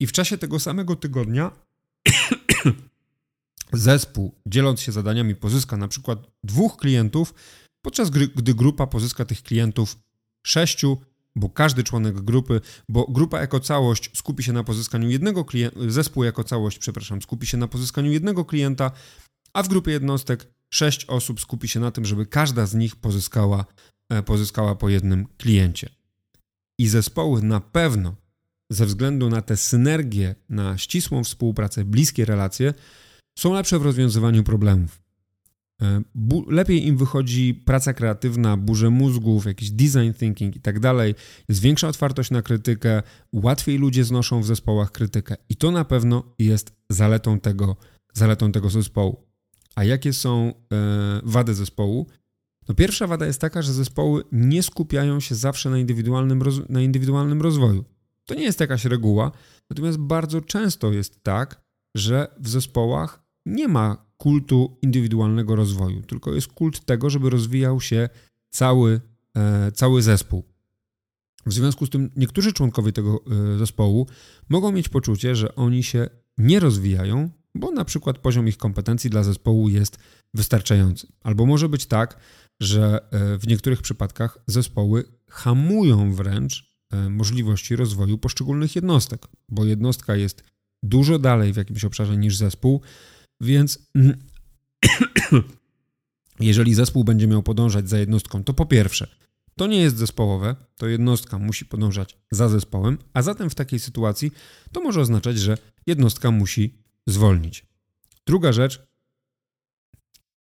i 0.00 0.06
w 0.06 0.12
czasie 0.12 0.38
tego 0.38 0.60
samego 0.60 0.96
tygodnia 0.96 1.50
zespół, 3.76 4.34
dzieląc 4.46 4.80
się 4.80 4.92
zadaniami, 4.92 5.34
pozyska 5.34 5.76
na 5.76 5.88
przykład 5.88 6.18
dwóch 6.44 6.76
klientów, 6.76 7.34
podczas 7.84 8.10
gdy 8.10 8.54
grupa 8.54 8.86
pozyska 8.86 9.24
tych 9.24 9.42
klientów 9.42 9.98
sześciu, 10.46 10.98
bo 11.36 11.48
każdy 11.48 11.84
członek 11.84 12.20
grupy, 12.20 12.60
bo 12.88 13.06
grupa 13.08 13.40
jako 13.40 13.60
całość 13.60 14.10
skupi 14.14 14.42
się 14.42 14.52
na 14.52 14.64
pozyskaniu 14.64 15.10
jednego 15.10 15.44
klienta, 15.44 15.80
zespół 15.88 16.24
jako 16.24 16.44
całość, 16.44 16.78
przepraszam, 16.78 17.22
skupi 17.22 17.46
się 17.46 17.56
na 17.56 17.68
pozyskaniu 17.68 18.12
jednego 18.12 18.44
klienta, 18.44 18.90
a 19.52 19.62
w 19.62 19.68
grupie 19.68 19.92
jednostek 19.92 20.54
sześć 20.74 21.04
osób 21.04 21.40
skupi 21.40 21.68
się 21.68 21.80
na 21.80 21.90
tym, 21.90 22.04
żeby 22.04 22.26
każda 22.26 22.66
z 22.66 22.74
nich 22.74 22.96
pozyskała, 22.96 23.64
e, 24.10 24.22
pozyskała 24.22 24.74
po 24.74 24.88
jednym 24.88 25.26
kliencie. 25.38 25.88
I 26.78 26.88
zespoły 26.88 27.42
na 27.42 27.60
pewno 27.60 28.14
ze 28.70 28.86
względu 28.86 29.30
na 29.30 29.42
tę 29.42 29.56
synergię, 29.56 30.34
na 30.48 30.78
ścisłą 30.78 31.24
współpracę, 31.24 31.84
bliskie 31.84 32.24
relacje, 32.24 32.74
są 33.38 33.52
lepsze 33.52 33.78
w 33.78 33.82
rozwiązywaniu 33.82 34.44
problemów. 34.44 35.04
E, 35.82 36.02
lepiej 36.48 36.86
im 36.86 36.96
wychodzi 36.96 37.54
praca 37.54 37.92
kreatywna, 37.92 38.56
burze 38.56 38.90
mózgów, 38.90 39.46
jakiś 39.46 39.70
design 39.70 40.12
thinking 40.18 40.56
i 40.56 40.60
tak 40.60 40.80
dalej. 40.80 41.14
Jest 41.48 41.60
większa 41.60 41.88
otwartość 41.88 42.30
na 42.30 42.42
krytykę, 42.42 43.02
łatwiej 43.32 43.78
ludzie 43.78 44.04
znoszą 44.04 44.40
w 44.40 44.46
zespołach 44.46 44.92
krytykę 44.92 45.36
i 45.48 45.56
to 45.56 45.70
na 45.70 45.84
pewno 45.84 46.34
jest 46.38 46.72
zaletą 46.90 47.40
tego, 47.40 47.76
zaletą 48.12 48.52
tego 48.52 48.70
zespołu. 48.70 49.24
A 49.74 49.84
jakie 49.84 50.12
są 50.12 50.52
e, 50.72 51.20
wady 51.24 51.54
zespołu? 51.54 52.06
No 52.68 52.74
pierwsza 52.74 53.06
wada 53.06 53.26
jest 53.26 53.40
taka, 53.40 53.62
że 53.62 53.72
zespoły 53.72 54.24
nie 54.32 54.62
skupiają 54.62 55.20
się 55.20 55.34
zawsze 55.34 55.70
na 55.70 55.78
indywidualnym, 55.78 56.42
na 56.68 56.80
indywidualnym 56.80 57.42
rozwoju. 57.42 57.84
To 58.24 58.34
nie 58.34 58.42
jest 58.42 58.60
jakaś 58.60 58.84
reguła, 58.84 59.32
natomiast 59.70 59.98
bardzo 59.98 60.40
często 60.40 60.92
jest 60.92 61.22
tak, 61.22 61.64
że 61.94 62.34
w 62.40 62.48
zespołach 62.48 63.23
nie 63.46 63.68
ma 63.68 64.04
kultu 64.16 64.76
indywidualnego 64.82 65.56
rozwoju, 65.56 66.02
tylko 66.02 66.34
jest 66.34 66.46
kult 66.46 66.84
tego, 66.84 67.10
żeby 67.10 67.30
rozwijał 67.30 67.80
się 67.80 68.08
cały, 68.50 69.00
e, 69.36 69.72
cały 69.72 70.02
zespół. 70.02 70.44
W 71.46 71.52
związku 71.52 71.86
z 71.86 71.90
tym 71.90 72.10
niektórzy 72.16 72.52
członkowie 72.52 72.92
tego 72.92 73.24
e, 73.54 73.58
zespołu 73.58 74.06
mogą 74.48 74.72
mieć 74.72 74.88
poczucie, 74.88 75.36
że 75.36 75.54
oni 75.54 75.82
się 75.82 76.08
nie 76.38 76.60
rozwijają, 76.60 77.30
bo 77.54 77.70
na 77.70 77.84
przykład 77.84 78.18
poziom 78.18 78.48
ich 78.48 78.56
kompetencji 78.56 79.10
dla 79.10 79.22
zespołu 79.22 79.68
jest 79.68 79.98
wystarczający. 80.34 81.06
Albo 81.20 81.46
może 81.46 81.68
być 81.68 81.86
tak, 81.86 82.18
że 82.60 83.00
e, 83.10 83.38
w 83.38 83.46
niektórych 83.46 83.82
przypadkach 83.82 84.38
zespoły 84.46 85.04
hamują 85.28 86.14
wręcz 86.14 86.74
możliwości 87.10 87.76
rozwoju 87.76 88.18
poszczególnych 88.18 88.76
jednostek, 88.76 89.26
bo 89.48 89.64
jednostka 89.64 90.16
jest 90.16 90.44
dużo 90.82 91.18
dalej 91.18 91.52
w 91.52 91.56
jakimś 91.56 91.84
obszarze 91.84 92.16
niż 92.16 92.36
zespół, 92.36 92.80
więc 93.44 93.78
jeżeli 96.40 96.74
zespół 96.74 97.04
będzie 97.04 97.26
miał 97.26 97.42
podążać 97.42 97.88
za 97.88 97.98
jednostką, 97.98 98.44
to 98.44 98.54
po 98.54 98.66
pierwsze, 98.66 99.08
to 99.56 99.66
nie 99.66 99.78
jest 99.78 99.96
zespołowe, 99.96 100.56
to 100.76 100.86
jednostka 100.86 101.38
musi 101.38 101.66
podążać 101.66 102.18
za 102.30 102.48
zespołem, 102.48 102.98
a 103.12 103.22
zatem 103.22 103.50
w 103.50 103.54
takiej 103.54 103.80
sytuacji 103.80 104.32
to 104.72 104.80
może 104.80 105.00
oznaczać, 105.00 105.38
że 105.38 105.58
jednostka 105.86 106.30
musi 106.30 106.78
zwolnić. 107.06 107.66
Druga 108.26 108.52
rzecz, 108.52 108.86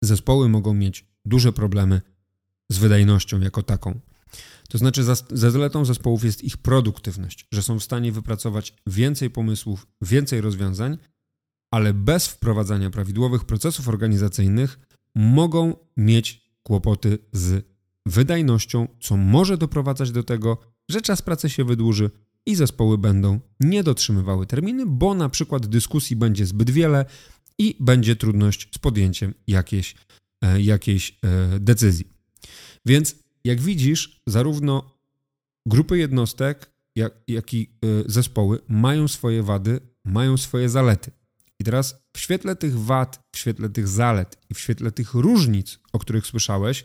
zespoły 0.02 0.48
mogą 0.48 0.74
mieć 0.74 1.06
duże 1.24 1.52
problemy 1.52 2.00
z 2.68 2.78
wydajnością 2.78 3.40
jako 3.40 3.62
taką. 3.62 4.00
To 4.68 4.78
znaczy, 4.78 5.04
ze 5.30 5.50
zaletą 5.50 5.84
zespołów 5.84 6.24
jest 6.24 6.44
ich 6.44 6.56
produktywność, 6.56 7.46
że 7.52 7.62
są 7.62 7.78
w 7.78 7.84
stanie 7.84 8.12
wypracować 8.12 8.74
więcej 8.86 9.30
pomysłów, 9.30 9.86
więcej 10.02 10.40
rozwiązań, 10.40 10.98
ale 11.72 11.94
bez 11.94 12.26
wprowadzania 12.26 12.90
prawidłowych 12.90 13.44
procesów 13.44 13.88
organizacyjnych 13.88 14.78
mogą 15.14 15.76
mieć 15.96 16.52
kłopoty 16.62 17.18
z 17.32 17.66
wydajnością, 18.06 18.88
co 19.00 19.16
może 19.16 19.58
doprowadzać 19.58 20.10
do 20.10 20.22
tego, 20.22 20.58
że 20.88 21.02
czas 21.02 21.22
pracy 21.22 21.50
się 21.50 21.64
wydłuży 21.64 22.10
i 22.46 22.54
zespoły 22.54 22.98
będą 22.98 23.40
nie 23.60 23.82
dotrzymywały 23.82 24.46
terminy, 24.46 24.86
bo 24.86 25.14
na 25.14 25.28
przykład 25.28 25.66
dyskusji 25.66 26.16
będzie 26.16 26.46
zbyt 26.46 26.70
wiele 26.70 27.04
i 27.58 27.76
będzie 27.80 28.16
trudność 28.16 28.68
z 28.74 28.78
podjęciem 28.78 29.34
jakiejś, 29.46 29.94
e, 30.44 30.60
jakiejś 30.60 31.10
e, 31.10 31.60
decyzji. 31.60 32.08
Więc 32.86 33.16
jak 33.44 33.60
widzisz, 33.60 34.20
zarówno 34.26 34.98
grupy 35.66 35.98
jednostek, 35.98 36.72
jak, 36.96 37.12
jak 37.28 37.54
i 37.54 37.62
e, 37.62 37.86
zespoły 38.06 38.58
mają 38.68 39.08
swoje 39.08 39.42
wady, 39.42 39.80
mają 40.04 40.36
swoje 40.36 40.68
zalety. 40.68 41.10
I 41.62 41.64
teraz 41.64 42.02
w 42.16 42.18
świetle 42.18 42.56
tych 42.56 42.78
wad, 42.78 43.20
w 43.34 43.38
świetle 43.38 43.68
tych 43.68 43.88
zalet 43.88 44.38
i 44.50 44.54
w 44.54 44.60
świetle 44.60 44.92
tych 44.92 45.14
różnic, 45.14 45.78
o 45.92 45.98
których 45.98 46.26
słyszałeś, 46.26 46.84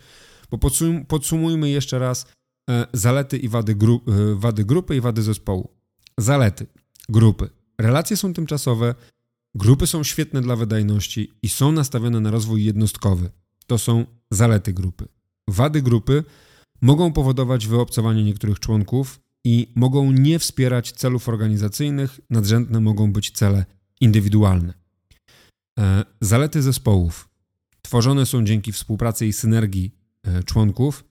bo 0.51 0.57
podsum 0.57 1.05
podsumujmy 1.05 1.69
jeszcze 1.69 1.99
raz 1.99 2.25
e, 2.69 2.87
zalety 2.93 3.37
i 3.37 3.49
wady, 3.49 3.75
gru 3.75 4.01
e, 4.07 4.35
wady 4.35 4.65
grupy 4.65 4.95
i 4.95 5.01
wady 5.01 5.23
zespołu. 5.23 5.69
Zalety 6.17 6.65
grupy. 7.09 7.49
Relacje 7.77 8.17
są 8.17 8.33
tymczasowe, 8.33 8.95
grupy 9.55 9.87
są 9.87 10.03
świetne 10.03 10.41
dla 10.41 10.55
wydajności 10.55 11.33
i 11.41 11.49
są 11.49 11.71
nastawione 11.71 12.19
na 12.19 12.31
rozwój 12.31 12.63
jednostkowy. 12.63 13.29
To 13.67 13.77
są 13.77 14.05
zalety 14.31 14.73
grupy. 14.73 15.07
Wady 15.47 15.81
grupy 15.81 16.23
mogą 16.81 17.13
powodować 17.13 17.67
wyobcowanie 17.67 18.23
niektórych 18.23 18.59
członków 18.59 19.19
i 19.45 19.71
mogą 19.75 20.11
nie 20.11 20.39
wspierać 20.39 20.91
celów 20.91 21.29
organizacyjnych, 21.29 22.19
nadrzędne 22.29 22.79
mogą 22.79 23.13
być 23.13 23.31
cele 23.31 23.76
indywidualne. 24.01 24.73
E, 25.79 26.05
zalety 26.21 26.61
zespołów 26.61 27.29
tworzone 27.87 28.25
są 28.25 28.45
dzięki 28.45 28.71
współpracy 28.71 29.27
i 29.27 29.33
synergii 29.33 29.95
e, 30.23 30.43
członków, 30.43 31.03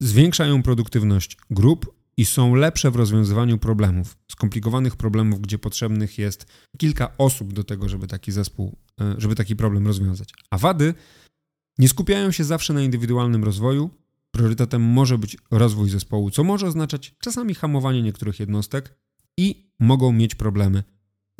zwiększają 0.00 0.62
produktywność 0.62 1.36
grup 1.50 1.94
i 2.16 2.24
są 2.24 2.54
lepsze 2.54 2.90
w 2.90 2.96
rozwiązywaniu 2.96 3.58
problemów, 3.58 4.16
skomplikowanych 4.30 4.96
problemów, 4.96 5.40
gdzie 5.40 5.58
potrzebnych 5.58 6.18
jest 6.18 6.46
kilka 6.78 7.16
osób 7.18 7.52
do 7.52 7.64
tego, 7.64 7.88
żeby 7.88 8.06
taki 8.06 8.32
zespół, 8.32 8.76
e, 9.00 9.14
żeby 9.18 9.34
taki 9.34 9.56
problem 9.56 9.86
rozwiązać. 9.86 10.32
A 10.50 10.58
wady 10.58 10.94
nie 11.78 11.88
skupiają 11.88 12.32
się 12.32 12.44
zawsze 12.44 12.72
na 12.72 12.82
indywidualnym 12.82 13.44
rozwoju. 13.44 13.90
Priorytetem 14.30 14.82
może 14.82 15.18
być 15.18 15.36
rozwój 15.50 15.90
zespołu, 15.90 16.30
co 16.30 16.44
może 16.44 16.66
oznaczać 16.66 17.14
czasami 17.20 17.54
hamowanie 17.54 18.02
niektórych 18.02 18.40
jednostek 18.40 18.98
i 19.36 19.70
mogą 19.78 20.12
mieć 20.12 20.34
problemy 20.34 20.84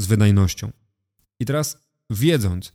z 0.00 0.06
wydajnością. 0.06 0.72
I 1.40 1.44
teraz 1.44 1.78
wiedząc, 2.10 2.72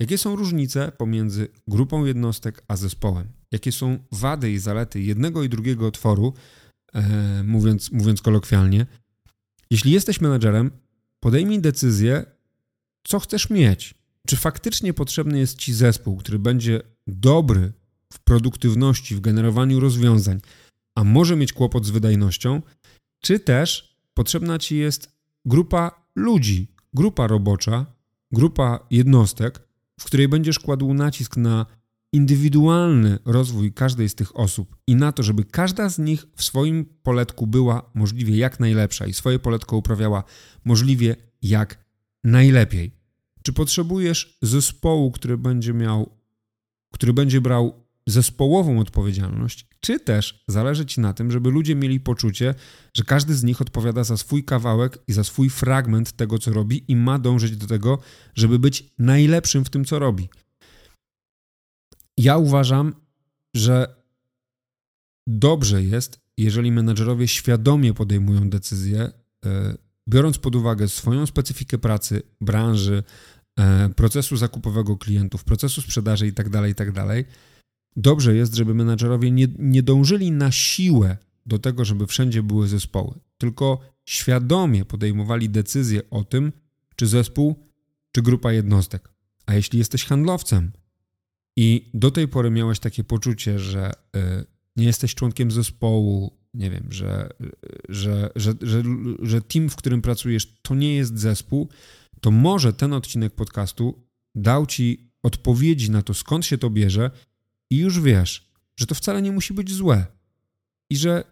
jakie 0.00 0.18
są 0.18 0.36
różnice 0.36 0.92
pomiędzy 0.92 1.48
grupą 1.68 2.04
jednostek 2.04 2.64
a 2.68 2.76
zespołem, 2.76 3.28
jakie 3.52 3.72
są 3.72 3.98
wady 4.12 4.52
i 4.52 4.58
zalety 4.58 5.00
jednego 5.00 5.42
i 5.42 5.48
drugiego 5.48 5.90
tworu, 5.90 6.34
e, 6.94 7.42
mówiąc, 7.42 7.92
mówiąc 7.92 8.22
kolokwialnie, 8.22 8.86
jeśli 9.70 9.92
jesteś 9.92 10.20
menedżerem, 10.20 10.70
podejmij 11.20 11.60
decyzję, 11.60 12.24
co 13.04 13.20
chcesz 13.20 13.50
mieć. 13.50 13.94
Czy 14.26 14.36
faktycznie 14.36 14.94
potrzebny 14.94 15.38
jest 15.38 15.58
ci 15.58 15.74
zespół, 15.74 16.16
który 16.16 16.38
będzie 16.38 16.82
dobry 17.06 17.72
w 18.12 18.18
produktywności, 18.18 19.14
w 19.14 19.20
generowaniu 19.20 19.80
rozwiązań, 19.80 20.40
a 20.94 21.04
może 21.04 21.36
mieć 21.36 21.52
kłopot 21.52 21.86
z 21.86 21.90
wydajnością, 21.90 22.62
czy 23.20 23.40
też 23.40 23.96
potrzebna 24.14 24.58
ci 24.58 24.76
jest 24.76 25.12
grupa 25.44 26.07
ludzi, 26.18 26.72
grupa 26.94 27.26
robocza, 27.26 27.86
grupa 28.32 28.86
jednostek, 28.90 29.68
w 30.00 30.04
której 30.04 30.28
będziesz 30.28 30.58
kładł 30.58 30.94
nacisk 30.94 31.36
na 31.36 31.66
indywidualny 32.12 33.18
rozwój 33.24 33.72
każdej 33.72 34.08
z 34.08 34.14
tych 34.14 34.36
osób 34.36 34.76
i 34.86 34.96
na 34.96 35.12
to, 35.12 35.22
żeby 35.22 35.44
każda 35.44 35.88
z 35.88 35.98
nich 35.98 36.26
w 36.36 36.44
swoim 36.44 36.84
poletku 37.02 37.46
była 37.46 37.90
możliwie 37.94 38.36
jak 38.36 38.60
najlepsza 38.60 39.06
i 39.06 39.12
swoje 39.12 39.38
poletko 39.38 39.76
uprawiała 39.76 40.24
możliwie 40.64 41.16
jak 41.42 41.84
najlepiej. 42.24 42.92
Czy 43.42 43.52
potrzebujesz 43.52 44.38
zespołu, 44.42 45.10
który 45.10 45.38
będzie 45.38 45.74
miał, 45.74 46.10
który 46.92 47.12
będzie 47.12 47.40
brał 47.40 47.84
zespołową 48.06 48.80
odpowiedzialność, 48.80 49.67
czy 49.80 50.00
też 50.00 50.44
zależy 50.48 50.86
Ci 50.86 51.00
na 51.00 51.12
tym, 51.12 51.30
żeby 51.30 51.50
ludzie 51.50 51.74
mieli 51.74 52.00
poczucie, 52.00 52.54
że 52.96 53.04
każdy 53.04 53.34
z 53.34 53.44
nich 53.44 53.60
odpowiada 53.60 54.04
za 54.04 54.16
swój 54.16 54.44
kawałek 54.44 54.98
i 55.08 55.12
za 55.12 55.24
swój 55.24 55.50
fragment 55.50 56.12
tego, 56.12 56.38
co 56.38 56.52
robi 56.52 56.84
i 56.88 56.96
ma 56.96 57.18
dążyć 57.18 57.56
do 57.56 57.66
tego, 57.66 57.98
żeby 58.34 58.58
być 58.58 58.84
najlepszym 58.98 59.64
w 59.64 59.70
tym, 59.70 59.84
co 59.84 59.98
robi. 59.98 60.28
Ja 62.18 62.36
uważam, 62.36 62.94
że 63.56 63.94
dobrze 65.26 65.82
jest, 65.82 66.20
jeżeli 66.36 66.72
menedżerowie 66.72 67.28
świadomie 67.28 67.94
podejmują 67.94 68.50
decyzje, 68.50 69.10
e, 69.46 69.76
biorąc 70.08 70.38
pod 70.38 70.56
uwagę 70.56 70.88
swoją 70.88 71.26
specyfikę 71.26 71.78
pracy, 71.78 72.22
branży, 72.40 73.02
e, 73.58 73.88
procesu 73.88 74.36
zakupowego 74.36 74.96
klientów, 74.96 75.44
procesu 75.44 75.82
sprzedaży 75.82 76.26
itd., 76.26 76.50
tak 76.50 76.68
itd., 76.68 76.92
tak 77.06 77.26
dobrze 77.98 78.36
jest, 78.36 78.54
żeby 78.54 78.74
menadżerowie 78.74 79.30
nie, 79.30 79.48
nie 79.58 79.82
dążyli 79.82 80.32
na 80.32 80.52
siłę 80.52 81.16
do 81.46 81.58
tego, 81.58 81.84
żeby 81.84 82.06
wszędzie 82.06 82.42
były 82.42 82.68
zespoły, 82.68 83.14
tylko 83.38 83.80
świadomie 84.04 84.84
podejmowali 84.84 85.50
decyzję 85.50 86.10
o 86.10 86.24
tym, 86.24 86.52
czy 86.96 87.06
zespół, 87.06 87.56
czy 88.12 88.22
grupa 88.22 88.52
jednostek. 88.52 89.08
A 89.46 89.54
jeśli 89.54 89.78
jesteś 89.78 90.04
handlowcem 90.04 90.72
i 91.56 91.90
do 91.94 92.10
tej 92.10 92.28
pory 92.28 92.50
miałeś 92.50 92.78
takie 92.78 93.04
poczucie, 93.04 93.58
że 93.58 93.92
y, 94.16 94.44
nie 94.76 94.86
jesteś 94.86 95.14
członkiem 95.14 95.50
zespołu, 95.50 96.38
nie 96.54 96.70
wiem, 96.70 96.86
że, 96.90 97.28
że, 97.88 98.30
że, 98.36 98.54
że, 98.62 98.82
że 99.22 99.42
team, 99.42 99.70
w 99.70 99.76
którym 99.76 100.02
pracujesz, 100.02 100.58
to 100.62 100.74
nie 100.74 100.94
jest 100.94 101.18
zespół, 101.18 101.68
to 102.20 102.30
może 102.30 102.72
ten 102.72 102.92
odcinek 102.92 103.34
podcastu 103.34 104.06
dał 104.34 104.66
ci 104.66 105.10
odpowiedzi 105.22 105.90
na 105.90 106.02
to, 106.02 106.14
skąd 106.14 106.46
się 106.46 106.58
to 106.58 106.70
bierze 106.70 107.10
i 107.70 107.76
już 107.76 108.00
wiesz, 108.00 108.52
że 108.76 108.86
to 108.86 108.94
wcale 108.94 109.22
nie 109.22 109.32
musi 109.32 109.54
być 109.54 109.74
złe 109.74 110.06
i 110.90 110.96
że 110.96 111.24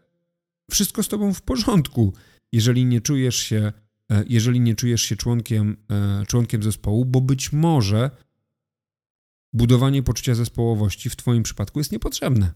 wszystko 0.71 1.03
z 1.03 1.09
tobą 1.09 1.35
w 1.35 1.43
porządku 1.43 2.13
jeżeli 2.53 2.85
nie 2.85 3.01
czujesz 3.01 3.37
się, 3.37 3.73
e, 4.13 4.25
jeżeli 4.29 4.61
nie 4.61 4.75
czujesz 4.75 5.03
się 5.03 5.17
członkiem, 5.17 5.77
e, 5.91 6.27
członkiem 6.27 6.63
zespołu, 6.63 7.05
bo 7.05 7.21
być 7.21 7.53
może 7.53 8.11
budowanie 9.53 10.03
poczucia 10.03 10.35
zespołowości 10.35 11.11
w 11.11 11.17
Twoim 11.17 11.43
przypadku 11.43 11.81
jest 11.81 11.93
niepotrzebne. 11.93 12.53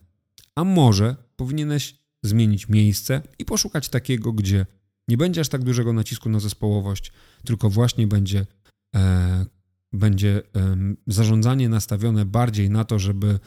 A 0.55 0.64
może 0.64 1.16
powinieneś 1.37 1.99
zmienić 2.22 2.68
miejsce 2.68 3.22
i 3.39 3.45
poszukać 3.45 3.89
takiego, 3.89 4.33
gdzie 4.33 4.66
nie 5.09 5.16
będzie 5.16 5.41
aż 5.41 5.49
tak 5.49 5.64
dużego 5.64 5.93
nacisku 5.93 6.28
na 6.28 6.41
zespołowość, 6.41 7.12
tylko 7.45 7.70
właśnie 7.70 8.07
będzie, 8.07 8.47
e, 8.95 9.47
będzie 9.93 10.43
e, 10.57 10.76
zarządzanie 11.07 11.68
nastawione 11.68 12.24
bardziej 12.24 12.70
na 12.70 12.85
to, 12.85 12.99
żeby 12.99 13.39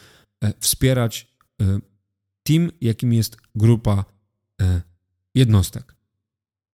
wspierać 0.59 1.35
e, 1.61 1.79
team, 2.43 2.71
jakim 2.81 3.13
jest 3.13 3.37
grupa 3.55 4.05
e, 4.61 4.81
jednostek. 5.35 5.95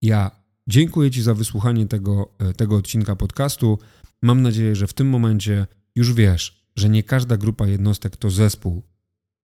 Ja 0.02 0.32
dziękuję 0.68 1.12
Ci 1.12 1.22
za 1.22 1.34
wysłuchanie 1.34 1.88
tego, 1.88 2.32
e, 2.40 2.54
tego 2.54 2.76
odcinka 2.76 3.16
podcastu. 3.16 3.80
Mam 4.22 4.42
nadzieję, 4.42 4.76
że 4.76 4.88
w 4.88 4.94
tym 4.94 5.10
momencie 5.10 5.68
już 5.96 6.14
wiesz, 6.14 6.70
że 6.76 6.90
nie 6.90 7.04
każda 7.04 7.38
grupa 7.38 7.68
jednostek 7.68 8.18
to 8.18 8.30
zespół 8.30 8.84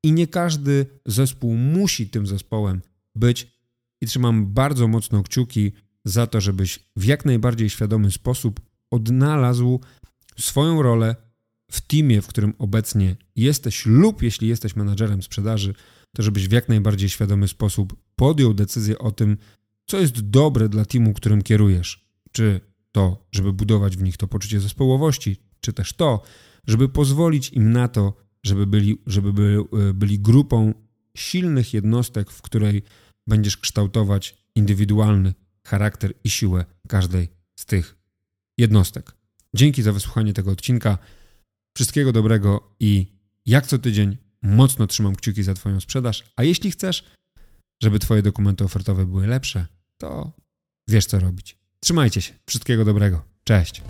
i 0.03 0.11
nie 0.11 0.27
każdy 0.27 0.85
zespół 1.05 1.55
musi 1.55 2.09
tym 2.09 2.27
zespołem 2.27 2.81
być. 3.15 3.55
I 4.01 4.07
trzymam 4.07 4.53
bardzo 4.53 4.87
mocno 4.87 5.23
kciuki 5.23 5.71
za 6.05 6.27
to, 6.27 6.41
żebyś 6.41 6.79
w 6.95 7.03
jak 7.03 7.25
najbardziej 7.25 7.69
świadomy 7.69 8.11
sposób 8.11 8.61
odnalazł 8.91 9.79
swoją 10.39 10.81
rolę 10.81 11.15
w 11.75 11.81
teamie, 11.81 12.21
w 12.21 12.27
którym 12.27 12.53
obecnie 12.57 13.15
jesteś, 13.35 13.85
lub 13.85 14.23
jeśli 14.23 14.47
jesteś 14.47 14.75
menadżerem 14.75 15.23
sprzedaży, 15.23 15.73
to 16.15 16.23
żebyś 16.23 16.47
w 16.47 16.51
jak 16.51 16.69
najbardziej 16.69 17.09
świadomy 17.09 17.47
sposób 17.47 17.95
podjął 18.15 18.53
decyzję 18.53 18.99
o 18.99 19.11
tym, 19.11 19.37
co 19.85 19.99
jest 19.99 20.21
dobre 20.29 20.69
dla 20.69 20.85
teamu, 20.85 21.13
którym 21.13 21.41
kierujesz. 21.41 22.05
Czy 22.31 22.61
to, 22.91 23.27
żeby 23.31 23.53
budować 23.53 23.97
w 23.97 24.03
nich 24.03 24.17
to 24.17 24.27
poczucie 24.27 24.59
zespołowości, 24.59 25.37
czy 25.61 25.73
też 25.73 25.93
to, 25.93 26.21
żeby 26.67 26.89
pozwolić 26.89 27.49
im 27.49 27.71
na 27.71 27.87
to, 27.87 28.17
żeby 28.43 28.67
byli, 28.67 29.01
żeby 29.07 29.57
e, 29.89 29.93
byli 29.93 30.19
grupą 30.19 30.73
silnych 31.17 31.73
jednostek, 31.73 32.31
w 32.31 32.41
której 32.41 32.83
będziesz 33.27 33.57
kształtować 33.57 34.37
indywidualny 34.55 35.33
charakter 35.63 36.13
i 36.23 36.29
siłę 36.29 36.65
każdej 36.87 37.27
z 37.55 37.65
tych 37.65 37.97
jednostek. 38.57 39.15
Dzięki 39.53 39.81
za 39.81 39.93
wysłuchanie 39.93 40.33
tego 40.33 40.51
odcinka. 40.51 40.97
Wszystkiego 41.75 42.11
dobrego 42.11 42.75
i 42.79 43.07
jak 43.45 43.67
co 43.67 43.79
tydzień 43.79 44.17
mocno 44.41 44.87
trzymam 44.87 45.15
kciuki 45.15 45.43
za 45.43 45.53
Twoją 45.53 45.79
sprzedaż, 45.79 46.23
a 46.35 46.43
jeśli 46.43 46.71
chcesz, 46.71 47.03
żeby 47.83 47.99
Twoje 47.99 48.21
dokumenty 48.21 48.63
ofertowe 48.63 49.05
były 49.05 49.27
lepsze, 49.27 49.65
to 49.97 50.31
wiesz 50.87 51.05
co 51.05 51.19
robić. 51.19 51.57
Trzymajcie 51.79 52.21
się. 52.21 52.33
Wszystkiego 52.45 52.85
dobrego. 52.85 53.23
Cześć. 53.43 53.81